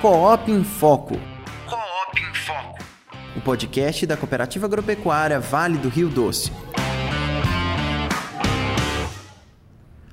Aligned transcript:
Coop 0.00 0.48
em 0.48 0.62
Foco. 0.62 1.16
Coop 1.66 2.20
em 2.20 2.32
Foco. 2.32 2.78
O 3.36 3.40
podcast 3.40 4.06
da 4.06 4.16
Cooperativa 4.16 4.66
Agropecuária 4.66 5.40
Vale 5.40 5.76
do 5.76 5.88
Rio 5.88 6.08
Doce. 6.08 6.52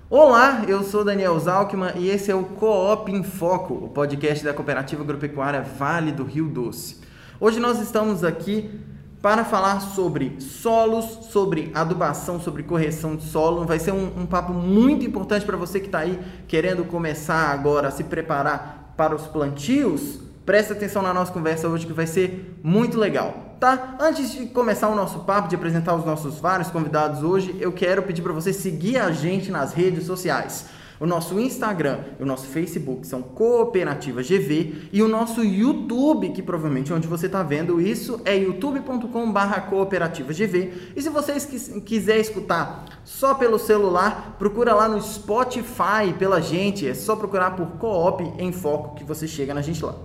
Olá, 0.10 0.64
eu 0.68 0.82
sou 0.82 1.06
Daniel 1.06 1.38
Zalkman 1.40 1.92
e 1.98 2.10
esse 2.10 2.32
é 2.32 2.36
o 2.36 2.46
Coop 2.46 3.12
em 3.12 3.22
Foco, 3.22 3.76
o 3.76 3.90
podcast 3.90 4.44
da 4.44 4.56
Cooperativa 4.56 5.04
Agropecuária 5.04 5.62
Vale 5.62 6.12
do 6.12 6.24
Rio 6.24 6.48
Doce. 6.48 7.00
Hoje 7.40 7.60
nós 7.60 7.80
estamos 7.80 8.24
aqui 8.24 8.82
para 9.22 9.46
falar 9.46 9.82
sobre 9.82 10.42
solos, 10.42 11.30
sobre 11.30 11.72
adubação, 11.76 12.42
sobre 12.42 12.64
correção 12.64 13.16
de 13.16 13.24
solo. 13.24 13.66
Vai 13.66 13.78
ser 13.78 13.92
um, 13.92 14.22
um 14.22 14.26
papo 14.26 14.52
muito 14.52 15.06
importante 15.06 15.46
para 15.46 15.56
você 15.56 15.80
que 15.80 15.86
está 15.86 16.00
aí 16.00 16.20
querendo 16.48 16.84
começar 16.86 17.52
agora 17.52 17.90
a 17.90 17.92
se 17.92 18.04
preparar 18.04 18.85
para 18.96 19.16
os 19.16 19.24
plantios. 19.24 20.20
Preste 20.46 20.74
atenção 20.74 21.02
na 21.02 21.14
nossa 21.14 21.32
conversa 21.32 21.68
hoje 21.68 21.88
que 21.88 21.94
vai 21.94 22.06
ser 22.06 22.60
muito 22.64 23.00
legal, 23.00 23.56
tá? 23.60 23.98
Antes 24.00 24.32
de 24.32 24.46
começar 24.46 24.90
o 24.90 24.96
nosso 24.96 25.20
papo, 25.20 25.48
de 25.48 25.56
apresentar 25.56 25.96
os 25.96 26.06
nossos 26.06 26.40
vários 26.40 26.70
convidados 26.70 27.24
hoje, 27.24 27.56
eu 27.60 27.72
quero 27.72 28.04
pedir 28.04 28.22
para 28.22 28.32
você 28.32 28.54
seguir 28.54 28.98
a 28.98 29.12
gente 29.12 29.50
nas 29.50 29.74
redes 29.74 30.06
sociais. 30.06 30.68
O 31.00 31.06
nosso 31.06 31.38
Instagram 31.40 32.00
e 32.20 32.24
o 32.24 32.26
nosso 32.26 32.48
Facebook 32.48 33.06
são 33.06 33.22
Cooperativa 33.22 34.22
GV 34.22 34.90
e 34.94 35.02
o 35.02 35.08
nosso 35.08 35.44
YouTube, 35.44 36.30
que 36.30 36.42
provavelmente 36.42 36.92
é 36.92 36.96
onde 36.96 37.08
você 37.08 37.26
está 37.26 37.44
vendo 37.44 37.82
isso, 37.82 38.22
é 38.24 38.36
youtube.com/barra 38.38 39.62
Cooperativa 39.62 40.32
GV. 40.32 40.72
E 40.96 41.02
se 41.02 41.10
vocês 41.10 41.46
quiser 41.86 42.20
escutar 42.20 42.86
só 43.04 43.34
pelo 43.34 43.60
celular, 43.60 44.36
procura 44.40 44.74
lá 44.74 44.88
no 44.88 45.02
Spotify 45.02 46.14
pela 46.18 46.42
gente, 46.42 46.88
é 46.88 46.94
só 46.94 47.16
procurar 47.16 47.52
por 47.52 47.68
Coop 47.78 48.24
em 48.40 48.54
Foco 48.54 48.96
que 48.96 49.04
você 49.04 49.28
chega 49.28 49.54
na 49.54 49.62
gente 49.62 49.84
lá. 49.84 49.96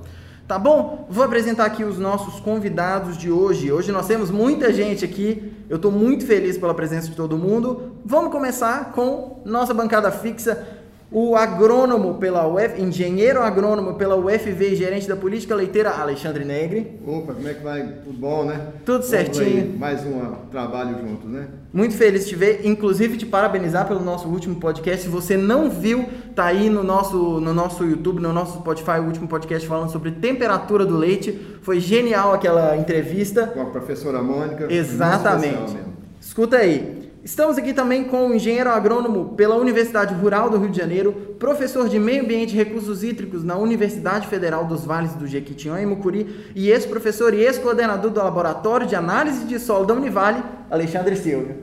Tá 0.51 0.59
bom? 0.59 1.07
Vou 1.09 1.23
apresentar 1.23 1.65
aqui 1.65 1.85
os 1.85 1.97
nossos 1.97 2.41
convidados 2.41 3.17
de 3.17 3.31
hoje. 3.31 3.71
Hoje 3.71 3.93
nós 3.93 4.09
temos 4.09 4.33
muita 4.33 4.73
gente 4.73 5.05
aqui. 5.05 5.53
Eu 5.69 5.77
estou 5.77 5.93
muito 5.93 6.27
feliz 6.27 6.59
pela 6.59 6.75
presença 6.75 7.09
de 7.09 7.15
todo 7.15 7.39
mundo. 7.39 7.93
Vamos 8.05 8.33
começar 8.33 8.91
com 8.91 9.41
nossa 9.45 9.73
bancada 9.73 10.11
fixa 10.11 10.80
o 11.13 11.35
agrônomo 11.35 12.15
pela 12.15 12.47
UF, 12.47 12.81
engenheiro 12.81 13.43
agrônomo 13.43 13.95
pela 13.95 14.15
UFV 14.15 14.73
e 14.73 14.77
gerente 14.77 15.09
da 15.09 15.17
política 15.17 15.57
leiteira, 15.57 15.91
Alexandre 15.91 16.45
Negri. 16.45 17.01
Opa, 17.05 17.35
como 17.35 17.49
é 17.49 17.55
que 17.55 17.65
vai? 17.65 17.83
Tudo 18.05 18.19
bom, 18.19 18.45
né? 18.45 18.69
Tudo 18.85 19.05
certinho. 19.05 19.77
mais 19.77 20.07
um 20.07 20.21
trabalho 20.53 20.99
juntos, 21.01 21.29
né? 21.29 21.49
Muito 21.73 21.97
feliz 21.97 22.25
de 22.25 22.31
te 22.31 22.37
ver, 22.37 22.61
inclusive 22.65 23.17
te 23.17 23.27
parabenizar 23.27 23.89
pelo 23.89 24.01
nosso 24.01 24.29
último 24.29 24.57
podcast. 24.57 25.03
Se 25.03 25.09
você 25.09 25.37
não 25.37 25.69
viu, 25.69 26.09
tá 26.35 26.45
aí 26.45 26.71
no 26.71 26.85
nosso, 26.85 27.41
no 27.41 27.53
nosso 27.53 27.85
YouTube, 27.85 28.21
no 28.21 28.33
nosso 28.33 28.59
Spotify, 28.59 29.01
o 29.01 29.07
último 29.07 29.27
podcast 29.27 29.67
falando 29.67 29.91
sobre 29.91 30.13
temperatura 30.13 30.87
do 30.87 30.97
leite. 30.97 31.59
Foi 31.63 31.81
genial 31.81 32.33
aquela 32.33 32.77
entrevista. 32.77 33.49
Com 33.49 33.63
a 33.63 33.67
professora 33.67 34.23
Mônica. 34.23 34.73
Exatamente. 34.73 35.77
Escuta 36.21 36.59
aí. 36.59 37.00
Estamos 37.23 37.59
aqui 37.59 37.75
também 37.75 38.05
com 38.05 38.29
o 38.29 38.35
engenheiro 38.35 38.71
agrônomo 38.71 39.35
pela 39.37 39.55
Universidade 39.55 40.15
Rural 40.15 40.49
do 40.49 40.57
Rio 40.57 40.71
de 40.71 40.79
Janeiro, 40.79 41.13
professor 41.39 41.87
de 41.87 41.99
Meio 41.99 42.25
Ambiente 42.25 42.55
e 42.55 42.57
Recursos 42.57 43.05
Hídricos 43.05 43.45
na 43.45 43.59
Universidade 43.59 44.27
Federal 44.27 44.65
dos 44.65 44.87
Vales 44.87 45.13
do 45.13 45.27
Jequitinhonha 45.27 45.83
e 45.83 45.87
Mucuri 45.87 46.51
e 46.55 46.71
ex-professor 46.71 47.35
e 47.35 47.43
ex-coordenador 47.43 48.11
do 48.11 48.19
Laboratório 48.21 48.87
de 48.87 48.97
Análise 48.97 49.45
de 49.45 49.59
Solo 49.59 49.85
da 49.85 49.93
Univale, 49.93 50.43
Alexandre 50.71 51.15
Silva. 51.15 51.55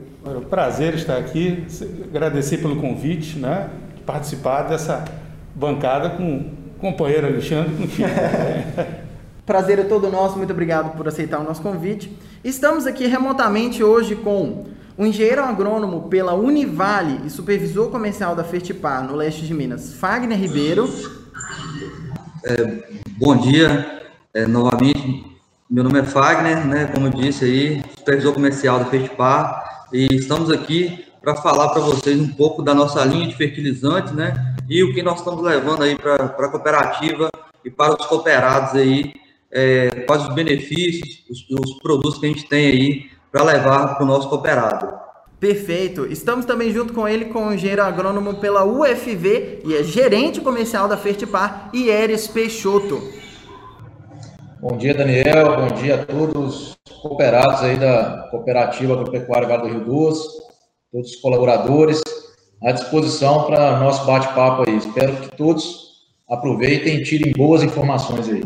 Prazer 0.48 0.94
estar 0.94 1.16
aqui, 1.16 1.66
agradecer 2.04 2.58
pelo 2.58 2.76
convite, 2.80 3.36
né, 3.36 3.68
participar 4.06 4.62
dessa 4.62 5.04
bancada 5.56 6.10
com 6.10 6.36
o 6.36 6.80
companheiro 6.80 7.26
Alexandre. 7.26 7.72
Prazer 9.44 9.80
é 9.80 9.84
todo 9.84 10.08
nosso, 10.08 10.36
muito 10.36 10.52
obrigado 10.52 10.96
por 10.96 11.08
aceitar 11.08 11.40
o 11.40 11.42
nosso 11.42 11.62
convite. 11.62 12.16
Estamos 12.44 12.86
aqui 12.86 13.08
remotamente 13.08 13.82
hoje 13.82 14.14
com 14.14 14.77
o 14.98 15.06
engenheiro 15.06 15.44
agrônomo 15.44 16.08
pela 16.08 16.34
Univale 16.34 17.20
e 17.24 17.30
supervisor 17.30 17.88
comercial 17.88 18.34
da 18.34 18.42
Fertipar, 18.42 19.04
no 19.04 19.14
leste 19.14 19.46
de 19.46 19.54
Minas, 19.54 19.94
Fagner 19.94 20.36
Ribeiro. 20.36 20.92
É, 22.44 22.82
bom 23.16 23.36
dia, 23.36 24.10
é, 24.34 24.44
novamente. 24.44 25.24
Meu 25.70 25.84
nome 25.84 26.00
é 26.00 26.02
Fagner, 26.02 26.66
né, 26.66 26.86
como 26.86 27.06
eu 27.06 27.10
disse 27.12 27.44
aí, 27.44 27.82
supervisor 27.96 28.34
comercial 28.34 28.80
da 28.80 28.86
Fertipar, 28.86 29.86
e 29.92 30.16
estamos 30.16 30.50
aqui 30.50 31.04
para 31.20 31.36
falar 31.36 31.68
para 31.68 31.80
vocês 31.80 32.18
um 32.18 32.32
pouco 32.32 32.60
da 32.60 32.74
nossa 32.74 33.04
linha 33.04 33.28
de 33.28 33.36
fertilizantes, 33.36 34.12
né, 34.12 34.56
e 34.68 34.82
o 34.82 34.92
que 34.92 35.00
nós 35.00 35.20
estamos 35.20 35.44
levando 35.44 35.84
aí 35.84 35.94
para 35.94 36.16
a 36.16 36.48
cooperativa 36.48 37.30
e 37.64 37.70
para 37.70 37.94
os 37.94 38.04
cooperados 38.06 38.74
aí, 38.74 39.14
é, 39.52 39.90
quais 40.06 40.26
os 40.26 40.34
benefícios, 40.34 41.24
os, 41.30 41.46
os 41.50 41.78
produtos 41.80 42.18
que 42.18 42.26
a 42.26 42.28
gente 42.30 42.48
tem 42.48 42.66
aí 42.66 43.17
para 43.30 43.42
levar 43.42 43.94
para 43.94 44.04
o 44.04 44.06
nosso 44.06 44.28
cooperado. 44.28 44.92
Perfeito. 45.38 46.06
Estamos 46.06 46.44
também 46.44 46.72
junto 46.72 46.92
com 46.92 47.06
ele 47.06 47.26
com 47.26 47.46
o 47.46 47.52
engenheiro 47.52 47.82
agrônomo 47.82 48.34
pela 48.34 48.64
UFV 48.64 49.60
e 49.64 49.74
é 49.74 49.82
gerente 49.84 50.40
comercial 50.40 50.88
da 50.88 50.96
Fertipar, 50.96 51.70
Ieres 51.72 52.26
Peixoto. 52.26 53.00
Bom 54.60 54.76
dia, 54.76 54.92
Daniel. 54.92 55.56
Bom 55.56 55.74
dia 55.76 56.02
a 56.02 56.04
todos 56.04 56.76
os 56.88 57.00
cooperados 57.00 57.62
aí 57.62 57.76
da 57.76 58.26
Cooperativa 58.32 58.94
Agropecuária 58.94 59.46
Vale 59.46 59.62
do 59.62 59.68
Rio 59.68 59.84
Doce, 59.84 60.26
todos 60.90 61.10
os 61.10 61.16
colaboradores 61.16 62.00
à 62.64 62.72
disposição 62.72 63.44
para 63.44 63.78
nosso 63.78 64.04
bate-papo 64.04 64.68
aí. 64.68 64.76
Espero 64.76 65.14
que 65.18 65.36
todos 65.36 66.08
aproveitem 66.28 66.96
e 66.96 67.04
tirem 67.04 67.32
boas 67.32 67.62
informações 67.62 68.28
aí. 68.28 68.42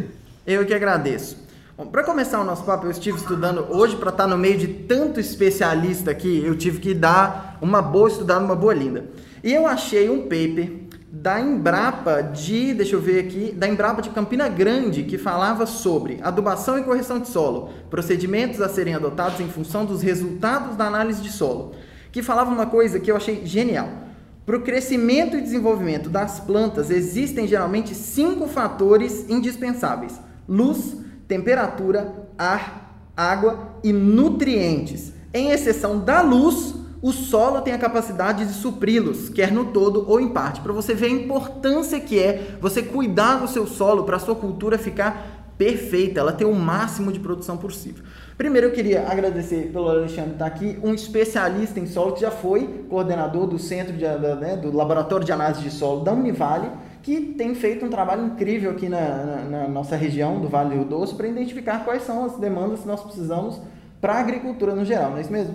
Eu 0.46 0.66
que 0.66 0.74
agradeço. 0.74 1.41
Para 1.90 2.04
começar 2.04 2.40
o 2.40 2.44
nosso 2.44 2.64
papo, 2.64 2.86
eu 2.86 2.90
estive 2.90 3.18
estudando 3.18 3.66
hoje 3.70 3.96
para 3.96 4.10
estar 4.10 4.24
tá 4.24 4.28
no 4.28 4.38
meio 4.38 4.58
de 4.58 4.68
tanto 4.68 5.18
especialista 5.18 6.10
aqui, 6.10 6.42
eu 6.44 6.56
tive 6.56 6.78
que 6.78 6.94
dar 6.94 7.58
uma 7.60 7.82
boa 7.82 8.08
estudada, 8.08 8.44
uma 8.44 8.54
boa 8.54 8.74
linda. 8.74 9.06
E 9.42 9.52
eu 9.52 9.66
achei 9.66 10.08
um 10.08 10.22
paper 10.22 10.82
da 11.10 11.40
Embrapa 11.40 12.22
de, 12.22 12.74
deixa 12.74 12.94
eu 12.94 13.00
ver 13.00 13.20
aqui, 13.20 13.52
da 13.52 13.66
Embrapa 13.66 14.00
de 14.00 14.10
Campina 14.10 14.48
Grande, 14.48 15.02
que 15.02 15.18
falava 15.18 15.66
sobre 15.66 16.20
adubação 16.22 16.78
e 16.78 16.82
correção 16.82 17.18
de 17.18 17.28
solo, 17.28 17.70
procedimentos 17.90 18.60
a 18.60 18.68
serem 18.68 18.94
adotados 18.94 19.40
em 19.40 19.48
função 19.48 19.84
dos 19.84 20.02
resultados 20.02 20.76
da 20.76 20.86
análise 20.86 21.20
de 21.20 21.30
solo, 21.30 21.74
que 22.10 22.22
falava 22.22 22.50
uma 22.50 22.66
coisa 22.66 23.00
que 23.00 23.10
eu 23.10 23.16
achei 23.16 23.44
genial. 23.44 23.88
Para 24.44 24.56
o 24.56 24.62
crescimento 24.62 25.36
e 25.36 25.40
desenvolvimento 25.40 26.08
das 26.08 26.40
plantas, 26.40 26.90
existem 26.90 27.46
geralmente 27.46 27.94
cinco 27.94 28.48
fatores 28.48 29.28
indispensáveis: 29.28 30.20
luz, 30.48 30.96
temperatura, 31.32 32.28
ar, 32.36 33.08
água 33.16 33.76
e 33.82 33.90
nutrientes. 33.90 35.14
Em 35.32 35.50
exceção 35.50 35.98
da 35.98 36.20
luz, 36.20 36.74
o 37.00 37.10
solo 37.10 37.62
tem 37.62 37.72
a 37.72 37.78
capacidade 37.78 38.44
de 38.44 38.52
supri-los, 38.52 39.30
quer 39.30 39.50
no 39.50 39.64
todo 39.72 40.04
ou 40.06 40.20
em 40.20 40.28
parte, 40.28 40.60
para 40.60 40.74
você 40.74 40.94
ver 40.94 41.06
a 41.06 41.10
importância 41.10 41.98
que 41.98 42.18
é 42.18 42.58
você 42.60 42.82
cuidar 42.82 43.36
do 43.36 43.48
seu 43.48 43.66
solo 43.66 44.04
para 44.04 44.16
a 44.16 44.20
sua 44.20 44.36
cultura 44.36 44.76
ficar 44.76 45.54
perfeita, 45.56 46.20
ela 46.20 46.32
ter 46.32 46.44
o 46.44 46.54
máximo 46.54 47.10
de 47.10 47.18
produção 47.18 47.56
possível. 47.56 48.04
Primeiro 48.36 48.66
eu 48.66 48.72
queria 48.72 49.08
agradecer 49.08 49.70
pelo 49.72 49.88
Alexandre 49.88 50.32
estar 50.32 50.46
aqui, 50.46 50.78
um 50.82 50.92
especialista 50.92 51.80
em 51.80 51.86
solo 51.86 52.12
que 52.12 52.20
já 52.20 52.30
foi 52.30 52.84
coordenador 52.90 53.46
do 53.46 53.58
centro 53.58 53.94
de, 53.94 54.04
né, 54.04 54.58
do 54.60 54.70
laboratório 54.76 55.24
de 55.24 55.32
análise 55.32 55.62
de 55.62 55.70
solo 55.70 56.04
da 56.04 56.12
Univale 56.12 56.68
que 57.02 57.20
tem 57.20 57.54
feito 57.54 57.84
um 57.84 57.90
trabalho 57.90 58.24
incrível 58.24 58.70
aqui 58.70 58.88
na, 58.88 59.00
na, 59.00 59.36
na 59.44 59.68
nossa 59.68 59.96
região 59.96 60.40
do 60.40 60.48
Vale 60.48 60.76
do 60.76 60.84
Doce 60.84 61.14
para 61.14 61.26
identificar 61.26 61.84
quais 61.84 62.02
são 62.02 62.24
as 62.24 62.36
demandas 62.36 62.80
que 62.80 62.86
nós 62.86 63.02
precisamos 63.02 63.60
para 64.00 64.14
a 64.14 64.20
agricultura 64.20 64.74
no 64.74 64.84
geral, 64.84 65.10
não 65.10 65.18
é 65.18 65.20
isso 65.20 65.32
mesmo? 65.32 65.54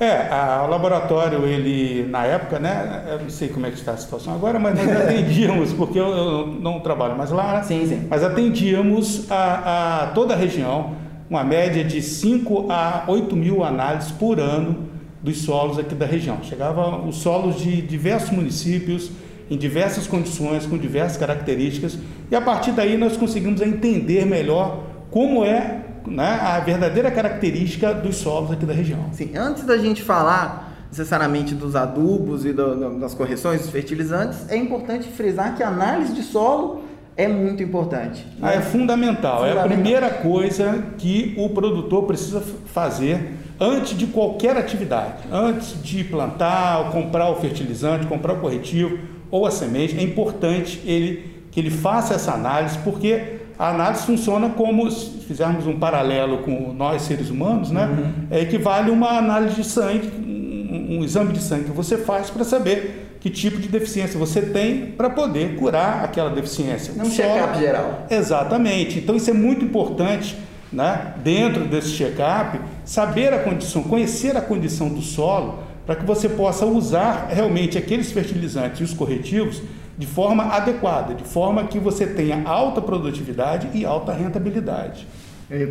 É, 0.00 0.28
a, 0.30 0.64
o 0.66 0.70
laboratório, 0.70 1.46
ele, 1.46 2.06
na 2.08 2.24
época, 2.24 2.58
né, 2.58 3.04
eu 3.08 3.20
não 3.20 3.30
sei 3.30 3.48
como 3.48 3.66
é 3.66 3.70
que 3.70 3.76
está 3.76 3.92
a 3.92 3.96
situação 3.96 4.34
agora, 4.34 4.58
mas 4.58 4.74
nós 4.76 5.00
atendíamos, 5.00 5.72
porque 5.74 5.98
eu, 5.98 6.08
eu, 6.08 6.46
não 6.46 6.80
trabalho 6.80 7.16
mais 7.16 7.30
lá, 7.30 7.62
sim, 7.62 7.86
sim. 7.86 8.06
mas 8.10 8.24
atendíamos 8.24 9.30
a, 9.30 10.02
a 10.02 10.06
toda 10.08 10.34
a 10.34 10.36
região, 10.36 10.94
uma 11.30 11.44
média 11.44 11.84
de 11.84 12.02
5 12.02 12.66
a 12.68 13.04
8 13.06 13.36
mil 13.36 13.62
análises 13.62 14.10
por 14.10 14.40
ano 14.40 14.88
dos 15.22 15.42
solos 15.42 15.78
aqui 15.78 15.94
da 15.94 16.04
região. 16.04 16.38
Chegava 16.42 16.98
os 17.06 17.16
solos 17.16 17.60
de 17.60 17.80
diversos 17.80 18.30
municípios, 18.30 19.10
em 19.52 19.58
diversas 19.58 20.06
condições, 20.06 20.64
com 20.64 20.78
diversas 20.78 21.18
características, 21.18 21.98
e 22.30 22.34
a 22.34 22.40
partir 22.40 22.72
daí 22.72 22.96
nós 22.96 23.18
conseguimos 23.18 23.60
entender 23.60 24.24
melhor 24.24 24.82
como 25.10 25.44
é 25.44 25.82
né, 26.06 26.38
a 26.40 26.58
verdadeira 26.60 27.10
característica 27.10 27.92
dos 27.92 28.16
solos 28.16 28.50
aqui 28.50 28.64
da 28.64 28.72
região. 28.72 29.10
Sim, 29.12 29.32
antes 29.36 29.64
da 29.64 29.76
gente 29.76 30.02
falar 30.02 30.86
necessariamente 30.88 31.54
dos 31.54 31.76
adubos 31.76 32.46
e 32.46 32.52
do, 32.54 32.98
das 32.98 33.12
correções 33.12 33.60
dos 33.60 33.70
fertilizantes, 33.70 34.48
é 34.48 34.56
importante 34.56 35.06
frisar 35.08 35.54
que 35.54 35.62
a 35.62 35.68
análise 35.68 36.14
de 36.14 36.22
solo 36.22 36.84
é 37.14 37.28
muito 37.28 37.62
importante. 37.62 38.24
Né? 38.38 38.40
Ah, 38.40 38.54
é 38.54 38.62
fundamental. 38.62 39.40
fundamental. 39.40 39.46
É 39.46 39.52
a 39.52 39.64
primeira 39.64 40.08
coisa 40.08 40.82
que 40.96 41.34
o 41.36 41.50
produtor 41.50 42.04
precisa 42.04 42.40
fazer 42.40 43.34
antes 43.60 43.96
de 43.96 44.06
qualquer 44.06 44.56
atividade. 44.56 45.24
Antes 45.30 45.80
de 45.82 46.02
plantar, 46.04 46.90
comprar 46.90 47.28
o 47.30 47.36
fertilizante, 47.36 48.06
comprar 48.06 48.32
o 48.32 48.40
corretivo, 48.40 48.98
ou 49.32 49.44
a 49.46 49.50
semente, 49.50 49.98
é 49.98 50.02
importante 50.02 50.80
ele, 50.84 51.42
que 51.50 51.58
ele 51.58 51.70
faça 51.70 52.14
essa 52.14 52.32
análise, 52.32 52.78
porque 52.84 53.38
a 53.58 53.70
análise 53.70 54.04
funciona 54.04 54.48
como, 54.50 54.88
se 54.90 55.18
fizermos 55.26 55.66
um 55.66 55.78
paralelo 55.78 56.38
com 56.38 56.72
nós 56.72 57.02
seres 57.02 57.30
humanos, 57.30 57.70
né? 57.72 57.86
Uhum. 57.86 58.12
É 58.30 58.40
equivale 58.40 58.90
a 58.90 58.92
uma 58.92 59.18
análise 59.18 59.56
de 59.56 59.64
sangue, 59.64 60.08
um, 60.24 60.98
um 61.00 61.04
exame 61.04 61.32
de 61.32 61.40
sangue 61.42 61.64
que 61.64 61.70
você 61.72 61.96
faz 61.98 62.30
para 62.30 62.44
saber 62.44 63.16
que 63.20 63.30
tipo 63.30 63.58
de 63.60 63.68
deficiência 63.68 64.18
você 64.18 64.42
tem 64.42 64.86
para 64.96 65.08
poder 65.08 65.54
curar 65.56 66.02
aquela 66.04 66.30
deficiência. 66.30 66.92
Um 66.96 67.02
O 67.02 67.04
solo- 67.06 67.16
check-up 67.16 67.58
geral. 67.58 68.06
Exatamente. 68.10 68.98
Então 68.98 69.14
isso 69.14 69.30
é 69.30 69.32
muito 69.32 69.64
importante, 69.64 70.36
né? 70.72 71.14
Dentro 71.22 71.64
desse 71.64 71.90
check-up, 71.90 72.58
saber 72.84 73.32
a 73.32 73.38
condição, 73.38 73.82
conhecer 73.84 74.36
a 74.36 74.40
condição 74.40 74.88
do 74.88 75.00
solo, 75.02 75.60
para 75.86 75.96
que 75.96 76.04
você 76.04 76.28
possa 76.28 76.64
usar 76.66 77.28
realmente 77.30 77.76
aqueles 77.76 78.12
fertilizantes 78.12 78.80
e 78.80 78.84
os 78.84 78.94
corretivos 78.94 79.62
de 79.98 80.06
forma 80.06 80.44
adequada, 80.44 81.14
de 81.14 81.24
forma 81.24 81.64
que 81.64 81.78
você 81.78 82.06
tenha 82.06 82.42
alta 82.48 82.80
produtividade 82.80 83.68
e 83.74 83.84
alta 83.84 84.12
rentabilidade. 84.12 85.06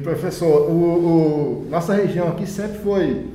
Professor, 0.04 0.70
o, 0.70 0.74
o- 0.74 1.68
nossa 1.70 1.94
região 1.94 2.28
aqui 2.28 2.46
sempre 2.46 2.78
foi 2.80 3.26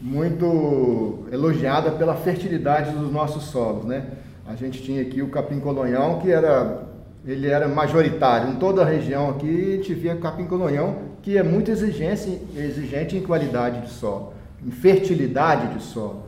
muito 0.00 1.24
elogiada 1.32 1.90
pela 1.90 2.14
fertilidade 2.14 2.92
dos 2.92 3.10
nossos 3.12 3.44
solos, 3.44 3.84
né? 3.84 4.04
A 4.46 4.54
gente 4.54 4.80
tinha 4.82 5.02
aqui 5.02 5.20
o 5.20 5.28
capim 5.28 5.58
colonhão, 5.58 6.20
que 6.20 6.30
era, 6.30 6.82
ele 7.26 7.48
era 7.48 7.66
majoritário. 7.66 8.50
Em 8.52 8.56
toda 8.56 8.82
a 8.82 8.84
região 8.84 9.30
aqui, 9.30 9.72
a 9.72 9.76
gente 9.76 9.94
via 9.94 10.14
capim 10.14 10.44
colonhão, 10.44 10.94
que 11.22 11.36
é 11.36 11.42
muito 11.42 11.70
exigente, 11.72 12.40
exigente 12.56 13.16
em 13.16 13.22
qualidade 13.22 13.80
de 13.80 13.90
solo, 13.90 14.32
em 14.64 14.70
fertilidade 14.70 15.74
de 15.74 15.82
solo. 15.82 16.22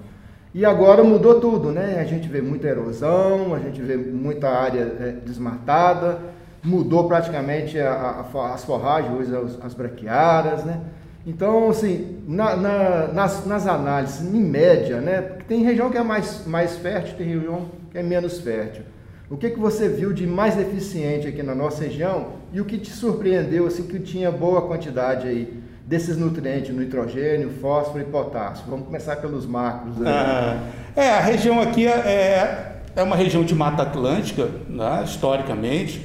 E 0.55 0.65
agora 0.65 1.05
mudou 1.05 1.41
tudo, 1.41 1.71
né? 1.71 1.99
A 2.01 2.05
gente 2.05 2.29
vê 2.29 2.41
muita 2.41 2.67
erosão, 2.69 3.55
a 3.55 3.59
gente 3.59 3.81
vê 3.83 3.97
muita 3.97 4.49
área 4.49 4.81
eh, 5.01 5.15
desmatada, 5.25 6.19
mudou 6.65 7.07
praticamente 7.07 7.79
a- 7.79 8.25
a- 8.35 8.55
as 8.55 8.65
forragens, 8.65 9.13
hoje 9.13 9.37
as, 9.37 9.65
as 9.67 9.75
braquiárias, 9.75 10.65
né? 10.65 10.81
Então, 11.27 11.69
assim, 11.69 12.19
na- 12.27 12.57
na- 12.57 13.09
nas, 13.09 13.45
nas 13.47 13.67
análises, 13.67 14.23
em 14.35 14.41
média, 14.43 15.01
né? 15.01 15.21
Porque 15.21 15.45
tem 15.45 15.63
região 15.63 15.91
que 15.91 15.99
é 15.99 16.03
mais, 16.03 16.47
mais 16.47 16.77
fértil, 16.79 17.17
tem 17.19 17.27
região 17.27 17.67
que 17.91 17.99
é 17.99 18.03
menos 18.03 18.41
fértil. 18.41 18.83
O 19.31 19.37
que, 19.37 19.51
que 19.51 19.59
você 19.61 19.89
viu 19.91 20.15
de 20.15 20.27
mais 20.27 20.55
deficiente 20.57 21.29
aqui 21.29 21.43
na 21.43 21.55
nossa 21.55 21.85
região 21.85 22.29
e 22.51 22.61
o 22.63 22.65
que 22.65 22.79
te 22.79 22.91
surpreendeu, 22.91 23.67
assim, 23.67 23.83
que 23.83 23.99
tinha 23.99 24.31
boa 24.33 24.63
quantidade 24.63 25.29
aí 25.29 25.63
desses 25.89 26.19
nutrientes, 26.19 26.75
nitrogênio, 26.77 27.51
fósforo 27.63 28.01
e 28.03 28.05
potássio? 28.05 28.65
Vamos 28.69 28.85
começar 28.85 29.17
pelos 29.17 29.47
macros. 29.47 29.97
aí. 30.03 30.07
Ah, 30.07 30.57
é, 30.95 31.11
a 31.13 31.21
região 31.21 31.61
aqui 31.63 31.87
é, 31.87 32.77
é 32.95 33.03
uma 33.03 33.17
região 33.17 33.43
de 33.43 33.55
Mata 33.55 33.85
Atlântica, 33.85 34.51
né, 34.69 35.03
historicamente. 35.05 36.03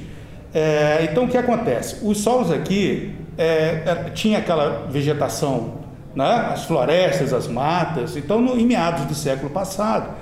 É, 0.54 1.06
então, 1.10 1.24
o 1.24 1.28
que 1.28 1.36
acontece? 1.36 1.98
Os 2.02 2.18
solos 2.18 2.50
aqui 2.50 3.14
é, 3.36 3.82
é, 3.84 4.10
tinha 4.14 4.38
aquela 4.38 4.86
vegetação, 4.88 5.80
né, 6.14 6.48
as 6.50 6.64
florestas, 6.64 7.34
as 7.34 7.46
matas. 7.46 8.16
Então, 8.16 8.40
no, 8.40 8.58
em 8.58 8.64
meados 8.64 9.04
do 9.04 9.14
século 9.14 9.50
passado, 9.50 10.14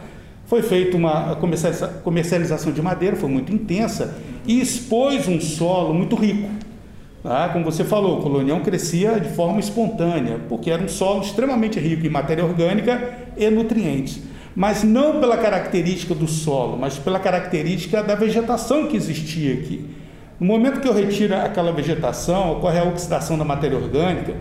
foi 0.46 0.62
feita 0.62 0.96
uma 0.96 1.36
comercializa- 1.36 2.00
comercialização 2.02 2.72
de 2.72 2.82
madeira, 2.82 3.14
foi 3.14 3.28
muito 3.28 3.52
intensa, 3.54 4.12
e 4.44 4.60
expôs 4.60 5.28
um 5.28 5.40
solo 5.40 5.94
muito 5.94 6.16
rico. 6.16 6.50
Ah, 7.24 7.50
como 7.52 7.64
você 7.64 7.84
falou, 7.84 8.18
o 8.18 8.22
colonião 8.22 8.60
crescia 8.60 9.20
de 9.20 9.28
forma 9.28 9.60
espontânea, 9.60 10.40
porque 10.48 10.70
era 10.70 10.82
um 10.82 10.88
solo 10.88 11.22
extremamente 11.22 11.78
rico 11.78 12.04
em 12.04 12.10
matéria 12.10 12.44
orgânica 12.44 13.00
e 13.36 13.48
nutrientes. 13.48 14.20
Mas 14.56 14.82
não 14.82 15.20
pela 15.20 15.36
característica 15.36 16.14
do 16.14 16.26
solo, 16.26 16.76
mas 16.76 16.98
pela 16.98 17.20
característica 17.20 18.02
da 18.02 18.16
vegetação 18.16 18.88
que 18.88 18.96
existia 18.96 19.54
aqui. 19.54 19.88
No 20.38 20.46
momento 20.46 20.80
que 20.80 20.88
eu 20.88 20.92
retiro 20.92 21.36
aquela 21.36 21.70
vegetação, 21.70 22.54
ocorre 22.54 22.80
a 22.80 22.84
oxidação 22.84 23.38
da 23.38 23.44
matéria 23.44 23.78
orgânica. 23.78 24.34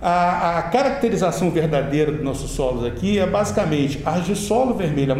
A, 0.00 0.58
a 0.58 0.62
caracterização 0.64 1.50
verdadeira 1.50 2.12
dos 2.12 2.22
nossos 2.22 2.50
solos 2.50 2.84
aqui 2.84 3.18
é 3.18 3.26
basicamente 3.26 4.00
argissolo 4.04 4.74
vermelho 4.74 5.16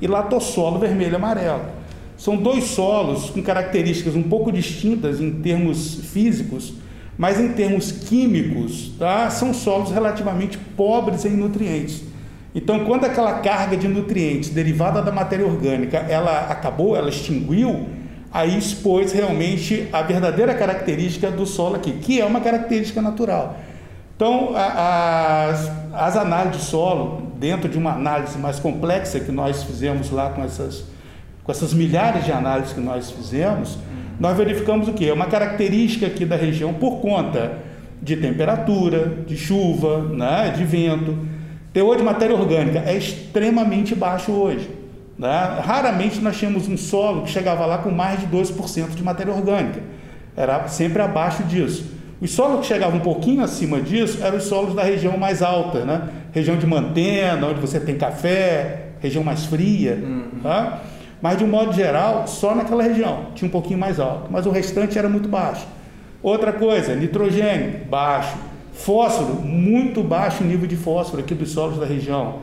e 0.00 0.06
latossolo 0.06 0.78
vermelho 0.78 1.12
e 1.12 1.16
amarelo. 1.16 1.75
São 2.16 2.36
dois 2.36 2.64
solos 2.64 3.30
com 3.30 3.42
características 3.42 4.14
um 4.14 4.22
pouco 4.22 4.50
distintas 4.50 5.20
em 5.20 5.30
termos 5.42 5.96
físicos, 6.12 6.72
mas 7.18 7.38
em 7.40 7.48
termos 7.52 7.90
químicos, 7.92 8.92
tá? 8.98 9.28
são 9.30 9.52
solos 9.54 9.90
relativamente 9.90 10.58
pobres 10.58 11.24
em 11.24 11.30
nutrientes. 11.30 12.02
Então, 12.54 12.84
quando 12.86 13.04
aquela 13.04 13.40
carga 13.40 13.76
de 13.76 13.86
nutrientes 13.86 14.48
derivada 14.50 15.02
da 15.02 15.12
matéria 15.12 15.46
orgânica 15.46 15.98
ela 15.98 16.46
acabou, 16.50 16.96
ela 16.96 17.10
extinguiu, 17.10 17.86
aí 18.32 18.56
expôs 18.58 19.12
realmente 19.12 19.86
a 19.92 20.00
verdadeira 20.02 20.54
característica 20.54 21.30
do 21.30 21.44
solo 21.44 21.76
aqui, 21.76 21.92
que 21.92 22.18
é 22.20 22.24
uma 22.24 22.40
característica 22.40 23.02
natural. 23.02 23.58
Então, 24.14 24.52
a- 24.56 25.48
as, 25.50 25.70
as 25.92 26.16
análises 26.16 26.62
de 26.62 26.66
solo, 26.66 27.30
dentro 27.38 27.68
de 27.68 27.76
uma 27.76 27.92
análise 27.92 28.38
mais 28.38 28.58
complexa 28.58 29.20
que 29.20 29.30
nós 29.30 29.62
fizemos 29.62 30.10
lá 30.10 30.30
com 30.30 30.42
essas, 30.42 30.84
com 31.46 31.52
essas 31.52 31.72
milhares 31.72 32.24
de 32.24 32.32
análises 32.32 32.72
que 32.72 32.80
nós 32.80 33.08
fizemos, 33.08 33.78
nós 34.18 34.36
verificamos 34.36 34.88
o 34.88 34.92
que? 34.92 35.08
É 35.08 35.12
uma 35.12 35.26
característica 35.26 36.06
aqui 36.06 36.24
da 36.24 36.34
região 36.34 36.74
por 36.74 37.00
conta 37.00 37.58
de 38.02 38.16
temperatura, 38.16 39.18
de 39.24 39.36
chuva, 39.36 40.02
né, 40.02 40.52
de 40.56 40.64
vento. 40.64 41.16
Teor 41.72 41.96
de 41.96 42.02
matéria 42.02 42.34
orgânica 42.34 42.82
é 42.84 42.96
extremamente 42.96 43.94
baixo 43.94 44.32
hoje. 44.32 44.68
Né? 45.16 45.60
Raramente 45.62 46.20
nós 46.20 46.36
tínhamos 46.36 46.66
um 46.66 46.76
solo 46.76 47.22
que 47.22 47.30
chegava 47.30 47.64
lá 47.64 47.78
com 47.78 47.92
mais 47.92 48.18
de 48.18 48.26
2% 48.26 48.88
de 48.94 49.02
matéria 49.04 49.32
orgânica. 49.32 49.80
Era 50.36 50.66
sempre 50.66 51.00
abaixo 51.00 51.44
disso. 51.44 51.94
Os 52.20 52.32
solos 52.32 52.60
que 52.60 52.66
chegavam 52.66 52.96
um 52.96 53.02
pouquinho 53.02 53.44
acima 53.44 53.80
disso 53.80 54.18
eram 54.20 54.38
os 54.38 54.44
solos 54.44 54.74
da 54.74 54.82
região 54.82 55.16
mais 55.16 55.42
alta, 55.42 55.84
né? 55.84 56.08
Região 56.32 56.56
de 56.56 56.66
Mantena, 56.66 57.46
onde 57.46 57.60
você 57.60 57.78
tem 57.78 57.96
café, 57.96 58.86
região 59.00 59.22
mais 59.22 59.44
fria, 59.44 60.02
tá? 60.42 60.82
Mas 61.26 61.38
de 61.38 61.44
um 61.44 61.48
modo 61.48 61.72
geral, 61.72 62.24
só 62.28 62.54
naquela 62.54 62.84
região 62.84 63.32
tinha 63.34 63.48
um 63.48 63.50
pouquinho 63.50 63.80
mais 63.80 63.98
alto, 63.98 64.28
mas 64.30 64.46
o 64.46 64.50
restante 64.52 64.96
era 64.96 65.08
muito 65.08 65.28
baixo. 65.28 65.66
Outra 66.22 66.52
coisa, 66.52 66.94
nitrogênio, 66.94 67.80
baixo. 67.90 68.36
Fósforo, 68.72 69.34
muito 69.34 70.04
baixo 70.04 70.44
o 70.44 70.46
nível 70.46 70.68
de 70.68 70.76
fósforo 70.76 71.20
aqui 71.20 71.34
dos 71.34 71.50
solos 71.50 71.80
da 71.80 71.84
região. 71.84 72.36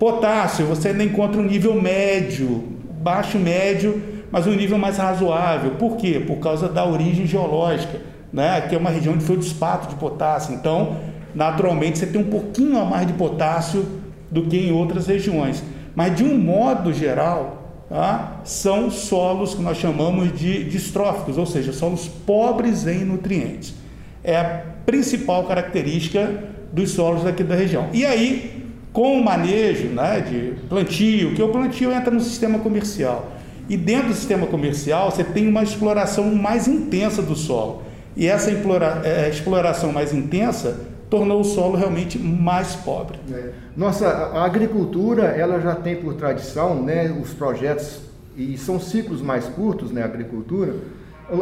Potássio, 0.00 0.66
você 0.66 0.88
ainda 0.88 1.04
encontra 1.04 1.40
um 1.40 1.44
nível 1.44 1.80
médio, 1.80 2.64
baixo 3.00 3.38
médio, 3.38 4.02
mas 4.32 4.48
um 4.48 4.52
nível 4.52 4.78
mais 4.78 4.96
razoável. 4.96 5.70
Por 5.78 5.96
quê? 5.96 6.20
Por 6.26 6.38
causa 6.38 6.68
da 6.68 6.84
origem 6.84 7.28
geológica, 7.28 8.00
né? 8.32 8.62
Que 8.62 8.74
é 8.74 8.78
uma 8.78 8.90
região 8.90 9.14
onde 9.14 9.22
foi 9.22 9.36
o 9.36 9.38
despato 9.38 9.86
de 9.86 9.94
potássio. 9.94 10.52
Então, 10.56 10.96
naturalmente, 11.32 12.00
você 12.00 12.06
tem 12.06 12.20
um 12.20 12.28
pouquinho 12.28 12.80
a 12.80 12.84
mais 12.84 13.06
de 13.06 13.12
potássio 13.12 13.86
do 14.28 14.42
que 14.42 14.56
em 14.56 14.72
outras 14.72 15.06
regiões. 15.06 15.62
Mas, 15.94 16.16
de 16.16 16.24
um 16.24 16.36
modo 16.36 16.92
geral, 16.92 17.60
tá? 17.94 18.40
são 18.44 18.90
solos 18.90 19.54
que 19.54 19.62
nós 19.62 19.78
chamamos 19.78 20.36
de 20.36 20.64
distróficos, 20.64 21.38
ou 21.38 21.46
seja, 21.46 21.72
solos 21.72 22.08
pobres 22.08 22.88
em 22.88 23.04
nutrientes. 23.04 23.72
É 24.24 24.36
a 24.36 24.44
principal 24.84 25.44
característica 25.44 26.42
dos 26.72 26.90
solos 26.90 27.22
daqui 27.22 27.44
da 27.44 27.54
região. 27.54 27.88
E 27.92 28.04
aí, 28.04 28.64
com 28.92 29.16
o 29.16 29.24
manejo 29.24 29.88
né, 29.90 30.20
de 30.20 30.54
plantio, 30.68 31.34
que 31.34 31.42
o 31.42 31.48
plantio 31.50 31.92
entra 31.92 32.10
no 32.10 32.20
sistema 32.20 32.58
comercial. 32.58 33.30
E 33.68 33.76
dentro 33.76 34.08
do 34.08 34.14
sistema 34.14 34.48
comercial, 34.48 35.12
você 35.12 35.22
tem 35.22 35.46
uma 35.46 35.62
exploração 35.62 36.34
mais 36.34 36.66
intensa 36.66 37.22
do 37.22 37.36
solo. 37.36 37.82
E 38.16 38.26
essa 38.26 38.50
eh, 38.50 39.30
exploração 39.30 39.92
mais 39.92 40.12
intensa 40.12 40.80
tornou 41.14 41.40
o 41.40 41.44
solo 41.44 41.76
realmente 41.76 42.18
mais 42.18 42.74
pobre. 42.74 43.20
É. 43.32 43.50
Nossa, 43.76 44.08
a 44.08 44.44
agricultura, 44.44 45.26
ela 45.26 45.60
já 45.60 45.74
tem 45.76 45.94
por 45.94 46.14
tradição, 46.14 46.82
né, 46.82 47.16
os 47.22 47.32
projetos, 47.32 48.00
e 48.36 48.58
são 48.58 48.80
ciclos 48.80 49.22
mais 49.22 49.46
curtos, 49.46 49.92
né, 49.92 50.02
a 50.02 50.06
agricultura, 50.06 50.74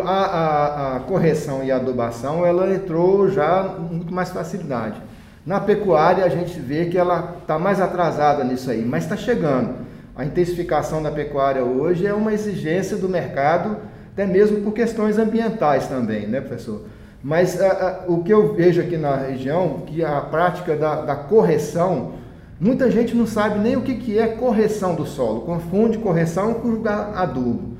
a, 0.04 0.10
a- 0.10 0.96
a 0.96 1.00
correção 1.00 1.64
e 1.64 1.72
a 1.72 1.76
adubação, 1.76 2.44
ela 2.44 2.70
entrou 2.74 3.30
já 3.30 3.64
com 3.64 3.94
muito 3.94 4.12
mais 4.12 4.28
facilidade. 4.30 5.00
Na 5.46 5.58
pecuária, 5.58 6.22
a 6.24 6.28
gente 6.28 6.60
vê 6.60 6.84
que 6.84 6.98
ela 6.98 7.36
está 7.40 7.58
mais 7.58 7.80
atrasada 7.80 8.44
nisso 8.44 8.70
aí, 8.70 8.84
mas 8.84 9.04
está 9.04 9.16
chegando. 9.16 9.74
A 10.14 10.24
intensificação 10.26 11.02
da 11.02 11.10
pecuária 11.10 11.64
hoje 11.64 12.06
é 12.06 12.12
uma 12.12 12.32
exigência 12.34 12.96
do 12.98 13.08
mercado, 13.08 13.78
até 14.12 14.26
mesmo 14.26 14.60
por 14.60 14.72
questões 14.72 15.16
ambientais 15.18 15.86
também, 15.86 16.26
né, 16.26 16.40
professor? 16.42 16.82
Mas 17.22 17.60
a- 17.60 17.66
a- 18.06 18.10
o 18.10 18.22
que 18.22 18.32
eu 18.32 18.52
vejo 18.54 18.80
aqui 18.80 18.96
na 18.96 19.14
região, 19.16 19.80
que 19.86 20.04
a 20.04 20.20
prática 20.20 20.74
da, 20.76 21.02
da 21.02 21.14
correção, 21.14 22.12
muita 22.60 22.90
gente 22.90 23.14
não 23.14 23.26
sabe 23.26 23.58
nem 23.60 23.76
o 23.76 23.82
que, 23.82 23.94
que 23.94 24.18
é 24.18 24.26
correção 24.26 24.94
do 24.94 25.06
solo, 25.06 25.42
confunde 25.42 25.98
correção 25.98 26.54
com 26.54 26.82
adubo. 27.14 27.72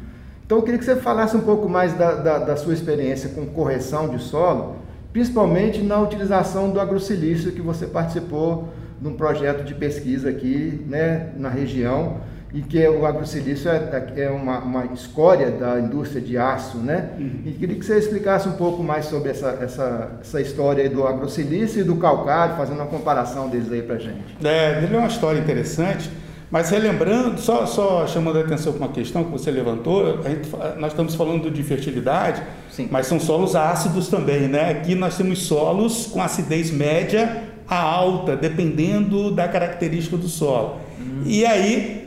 Então 0.46 0.58
eu 0.58 0.62
queria 0.62 0.78
que 0.78 0.84
você 0.84 0.96
falasse 0.96 1.36
um 1.36 1.40
pouco 1.40 1.68
mais 1.68 1.92
da, 1.94 2.14
da, 2.14 2.38
da 2.38 2.56
sua 2.56 2.74
experiência 2.74 3.30
com 3.30 3.46
correção 3.46 4.08
de 4.08 4.18
solo, 4.20 4.76
principalmente 5.12 5.82
na 5.82 5.98
utilização 6.00 6.70
do 6.70 6.80
agrosilício 6.80 7.52
que 7.52 7.60
você 7.60 7.86
participou 7.86 8.68
num 9.00 9.14
projeto 9.14 9.64
de 9.64 9.74
pesquisa 9.74 10.28
aqui 10.30 10.84
né, 10.88 11.30
na 11.36 11.48
região. 11.48 12.18
E 12.54 12.60
que 12.60 12.86
o 12.86 13.06
agrosilício 13.06 13.70
é, 13.70 14.12
é 14.16 14.30
uma, 14.30 14.58
uma, 14.58 14.84
escória 14.86 15.50
da 15.50 15.80
indústria 15.80 16.20
de 16.20 16.36
aço, 16.36 16.76
né? 16.76 17.10
Uhum. 17.18 17.42
E 17.46 17.52
queria 17.52 17.76
que 17.76 17.84
você 17.84 17.98
explicasse 17.98 18.46
um 18.46 18.52
pouco 18.52 18.82
mais 18.82 19.06
sobre 19.06 19.30
essa, 19.30 19.58
essa, 19.60 20.18
essa 20.20 20.40
história 20.40 20.88
do 20.90 21.06
agrosilício 21.06 21.80
e 21.80 21.84
do 21.84 21.96
calcário, 21.96 22.56
fazendo 22.56 22.76
uma 22.76 22.86
comparação 22.86 23.48
deles 23.48 23.72
aí 23.72 23.80
para 23.80 23.98
gente. 23.98 24.36
É, 24.44 24.82
ele 24.82 24.94
é 24.94 24.98
uma 24.98 25.08
história 25.08 25.38
interessante, 25.38 26.10
mas 26.50 26.68
relembrando, 26.68 27.40
só, 27.40 27.64
só 27.64 28.06
chamando 28.06 28.36
a 28.36 28.42
atenção 28.42 28.74
para 28.74 28.84
uma 28.84 28.92
questão 28.92 29.24
que 29.24 29.30
você 29.30 29.50
levantou, 29.50 30.22
gente, 30.22 30.50
nós 30.78 30.92
estamos 30.92 31.14
falando 31.14 31.50
de 31.50 31.62
fertilidade, 31.62 32.42
Sim. 32.70 32.86
mas 32.90 33.06
são 33.06 33.18
solos 33.18 33.56
ácidos 33.56 34.08
também, 34.08 34.46
né? 34.46 34.72
Aqui 34.72 34.94
nós 34.94 35.16
temos 35.16 35.44
solos 35.44 36.08
com 36.08 36.20
acidez 36.20 36.70
média 36.70 37.44
a 37.66 37.80
alta, 37.80 38.36
dependendo 38.36 39.30
da 39.30 39.48
característica 39.48 40.18
do 40.18 40.28
solo. 40.28 40.76
Uhum. 41.00 41.22
E 41.24 41.46
aí 41.46 42.01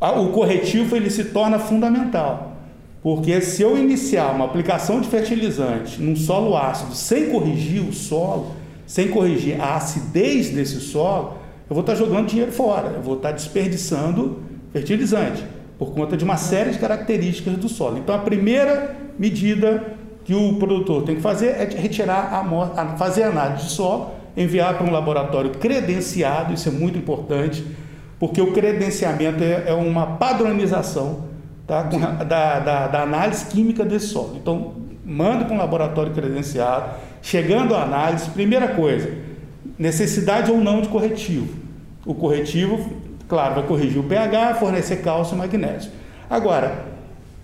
o 0.00 0.28
corretivo 0.28 0.96
ele 0.96 1.10
se 1.10 1.24
torna 1.24 1.58
fundamental. 1.58 2.52
Porque 3.02 3.40
se 3.40 3.62
eu 3.62 3.78
iniciar 3.78 4.32
uma 4.34 4.44
aplicação 4.44 5.00
de 5.00 5.08
fertilizante 5.08 6.02
num 6.02 6.16
solo 6.16 6.56
ácido 6.56 6.94
sem 6.94 7.30
corrigir 7.30 7.80
o 7.82 7.92
solo, 7.92 8.52
sem 8.86 9.08
corrigir 9.08 9.60
a 9.60 9.76
acidez 9.76 10.50
desse 10.50 10.80
solo, 10.80 11.34
eu 11.68 11.74
vou 11.74 11.80
estar 11.80 11.94
jogando 11.94 12.26
dinheiro 12.26 12.52
fora, 12.52 12.88
eu 12.88 13.02
vou 13.02 13.16
estar 13.16 13.32
desperdiçando 13.32 14.42
fertilizante, 14.72 15.44
por 15.78 15.92
conta 15.92 16.16
de 16.16 16.24
uma 16.24 16.36
série 16.36 16.70
de 16.70 16.78
características 16.78 17.54
do 17.54 17.68
solo. 17.68 17.98
Então 17.98 18.14
a 18.14 18.18
primeira 18.18 18.96
medida 19.18 19.82
que 20.24 20.34
o 20.34 20.54
produtor 20.54 21.04
tem 21.04 21.16
que 21.16 21.22
fazer 21.22 21.48
é 21.48 21.64
retirar 21.64 22.44
a 22.76 22.96
fazer 22.96 23.22
a 23.22 23.28
análise 23.28 23.66
de 23.66 23.70
solo, 23.70 24.10
enviar 24.36 24.76
para 24.76 24.86
um 24.86 24.90
laboratório 24.90 25.52
credenciado, 25.52 26.52
isso 26.52 26.68
é 26.68 26.72
muito 26.72 26.98
importante 26.98 27.64
porque 28.18 28.40
o 28.40 28.52
credenciamento 28.52 29.42
é, 29.42 29.64
é 29.66 29.74
uma 29.74 30.06
padronização 30.06 31.24
tá, 31.66 31.82
da, 31.82 32.58
da, 32.58 32.86
da, 32.88 33.02
análise 33.02 33.46
química 33.46 33.84
desse 33.84 34.06
solo. 34.06 34.36
Então, 34.36 34.74
manda 35.04 35.44
para 35.44 35.54
um 35.54 35.58
laboratório 35.58 36.12
credenciado, 36.12 36.94
chegando 37.20 37.74
à 37.74 37.82
análise, 37.82 38.30
primeira 38.30 38.68
coisa, 38.68 39.10
necessidade 39.78 40.50
ou 40.50 40.58
não 40.58 40.80
de 40.80 40.88
corretivo. 40.88 41.54
O 42.04 42.14
corretivo, 42.14 42.90
claro, 43.28 43.56
vai 43.56 43.64
corrigir 43.64 43.98
o 43.98 44.04
pH, 44.04 44.54
fornecer 44.54 44.96
cálcio 44.96 45.34
e 45.34 45.38
magnésio. 45.38 45.90
Agora, 46.30 46.86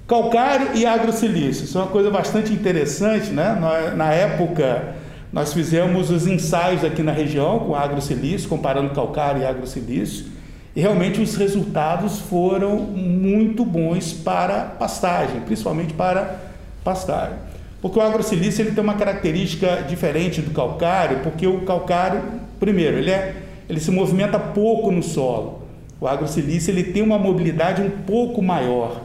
calcário 0.07 0.69
e 0.75 0.87
agrosilício, 0.87 1.65
isso 1.65 1.77
é 1.79 1.83
uma 1.83 1.91
coisa 1.91 2.11
bastante 2.11 2.53
interessante, 2.53 3.31
né? 3.31 3.59
Na 3.95 4.13
época, 4.13 4.95
nós 5.33 5.53
fizemos 5.53 6.11
os 6.11 6.27
ensaios 6.27 6.85
aqui 6.85 7.03
na 7.03 7.13
região 7.13 7.61
com 7.61 7.75
agrosilício, 7.75 8.49
comparando 8.49 8.95
calcário 8.95 9.43
e 9.43 9.47
agrosilício. 9.47 10.32
E 10.75 10.81
realmente 10.81 11.21
os 11.21 11.35
resultados 11.37 12.19
foram 12.21 12.77
muito 12.79 13.65
bons 13.65 14.13
para 14.13 14.65
pastagem, 14.65 15.41
principalmente 15.43 15.93
para 15.93 16.41
pastagem. 16.83 17.37
Porque 17.81 17.99
o 17.99 18.03
agrosilício 18.03 18.63
ele 18.63 18.73
tem 18.73 18.83
uma 18.83 18.95
característica 18.95 19.85
diferente 19.89 20.41
do 20.41 20.53
calcário, 20.53 21.19
porque 21.19 21.47
o 21.47 21.63
calcário, 21.63 22.23
primeiro, 22.59 22.97
ele, 22.97 23.11
é, 23.11 23.35
ele 23.69 23.81
se 23.81 23.91
movimenta 23.91 24.39
pouco 24.39 24.91
no 24.91 25.03
solo. 25.03 25.63
O 26.01 26.07
agrosilício 26.07 26.71
ele 26.71 26.85
tem 26.85 27.03
uma 27.03 27.19
mobilidade 27.19 27.83
um 27.83 27.91
pouco 27.91 28.41
maior, 28.41 29.03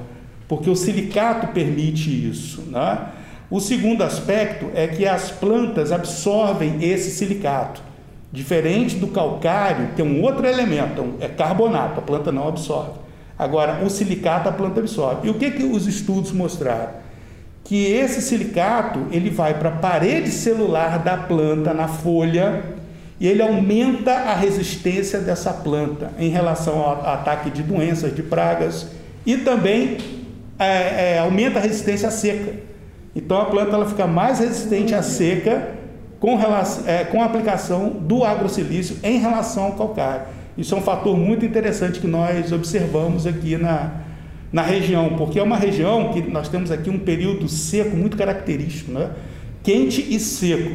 porque 0.47 0.69
o 0.69 0.75
silicato 0.75 1.47
permite 1.47 2.09
isso. 2.09 2.61
Né? 2.69 3.09
O 3.49 3.59
segundo 3.59 4.03
aspecto 4.03 4.69
é 4.73 4.87
que 4.87 5.05
as 5.07 5.31
plantas 5.31 5.91
absorvem 5.91 6.77
esse 6.81 7.11
silicato. 7.11 7.81
Diferente 8.31 8.97
do 8.97 9.07
calcário, 9.07 9.89
tem 9.95 10.05
um 10.05 10.21
outro 10.21 10.45
elemento, 10.45 11.13
é 11.19 11.29
carbonato, 11.29 11.99
a 11.99 12.03
planta 12.03 12.31
não 12.31 12.47
absorve. 12.47 12.91
Agora, 13.39 13.83
o 13.83 13.89
silicato 13.89 14.49
a 14.49 14.51
planta 14.51 14.79
absorve. 14.79 15.27
E 15.27 15.29
o 15.29 15.35
que, 15.35 15.51
que 15.51 15.63
os 15.63 15.87
estudos 15.87 16.31
mostraram? 16.31 16.89
Que 17.63 17.85
esse 17.85 18.21
silicato 18.21 19.05
ele 19.11 19.29
vai 19.29 19.53
para 19.53 19.69
a 19.69 19.73
parede 19.73 20.29
celular 20.31 20.99
da 20.99 21.15
planta, 21.15 21.73
na 21.73 21.87
folha, 21.87 22.63
e 23.19 23.27
ele 23.27 23.41
aumenta 23.41 24.11
a 24.11 24.35
resistência 24.35 25.19
dessa 25.19 25.53
planta 25.53 26.11
em 26.19 26.29
relação 26.29 26.81
ao 26.81 27.05
ataque 27.07 27.49
de 27.49 27.63
doenças, 27.63 28.13
de 28.13 28.23
pragas, 28.23 28.87
e 29.25 29.37
também 29.37 29.97
é, 30.59 31.15
é, 31.15 31.19
aumenta 31.19 31.59
a 31.59 31.61
resistência 31.61 32.09
à 32.09 32.11
seca. 32.11 32.53
Então 33.15 33.41
a 33.41 33.45
planta 33.45 33.73
ela 33.73 33.87
fica 33.87 34.05
mais 34.05 34.39
resistente 34.39 34.93
à 34.93 35.01
seca 35.01 35.76
com, 36.19 36.35
relação, 36.35 36.87
é, 36.87 37.03
com 37.03 37.21
a 37.21 37.25
aplicação 37.25 37.89
do 37.89 38.23
agrosilício 38.23 38.97
em 39.03 39.19
relação 39.19 39.65
ao 39.65 39.71
calcário. 39.73 40.27
Isso 40.57 40.73
é 40.73 40.77
um 40.77 40.81
fator 40.81 41.15
muito 41.15 41.45
interessante 41.45 41.99
que 41.99 42.07
nós 42.07 42.51
observamos 42.51 43.27
aqui 43.27 43.57
na, 43.57 43.91
na 44.51 44.63
região, 44.63 45.15
porque 45.17 45.39
é 45.39 45.43
uma 45.43 45.57
região 45.57 46.11
que 46.11 46.21
nós 46.21 46.49
temos 46.49 46.71
aqui 46.71 46.89
um 46.89 46.99
período 46.99 47.47
seco 47.47 47.95
muito 47.95 48.17
característico, 48.17 48.91
né? 48.91 49.11
quente 49.61 50.01
e 50.09 50.19
seco. 50.19 50.71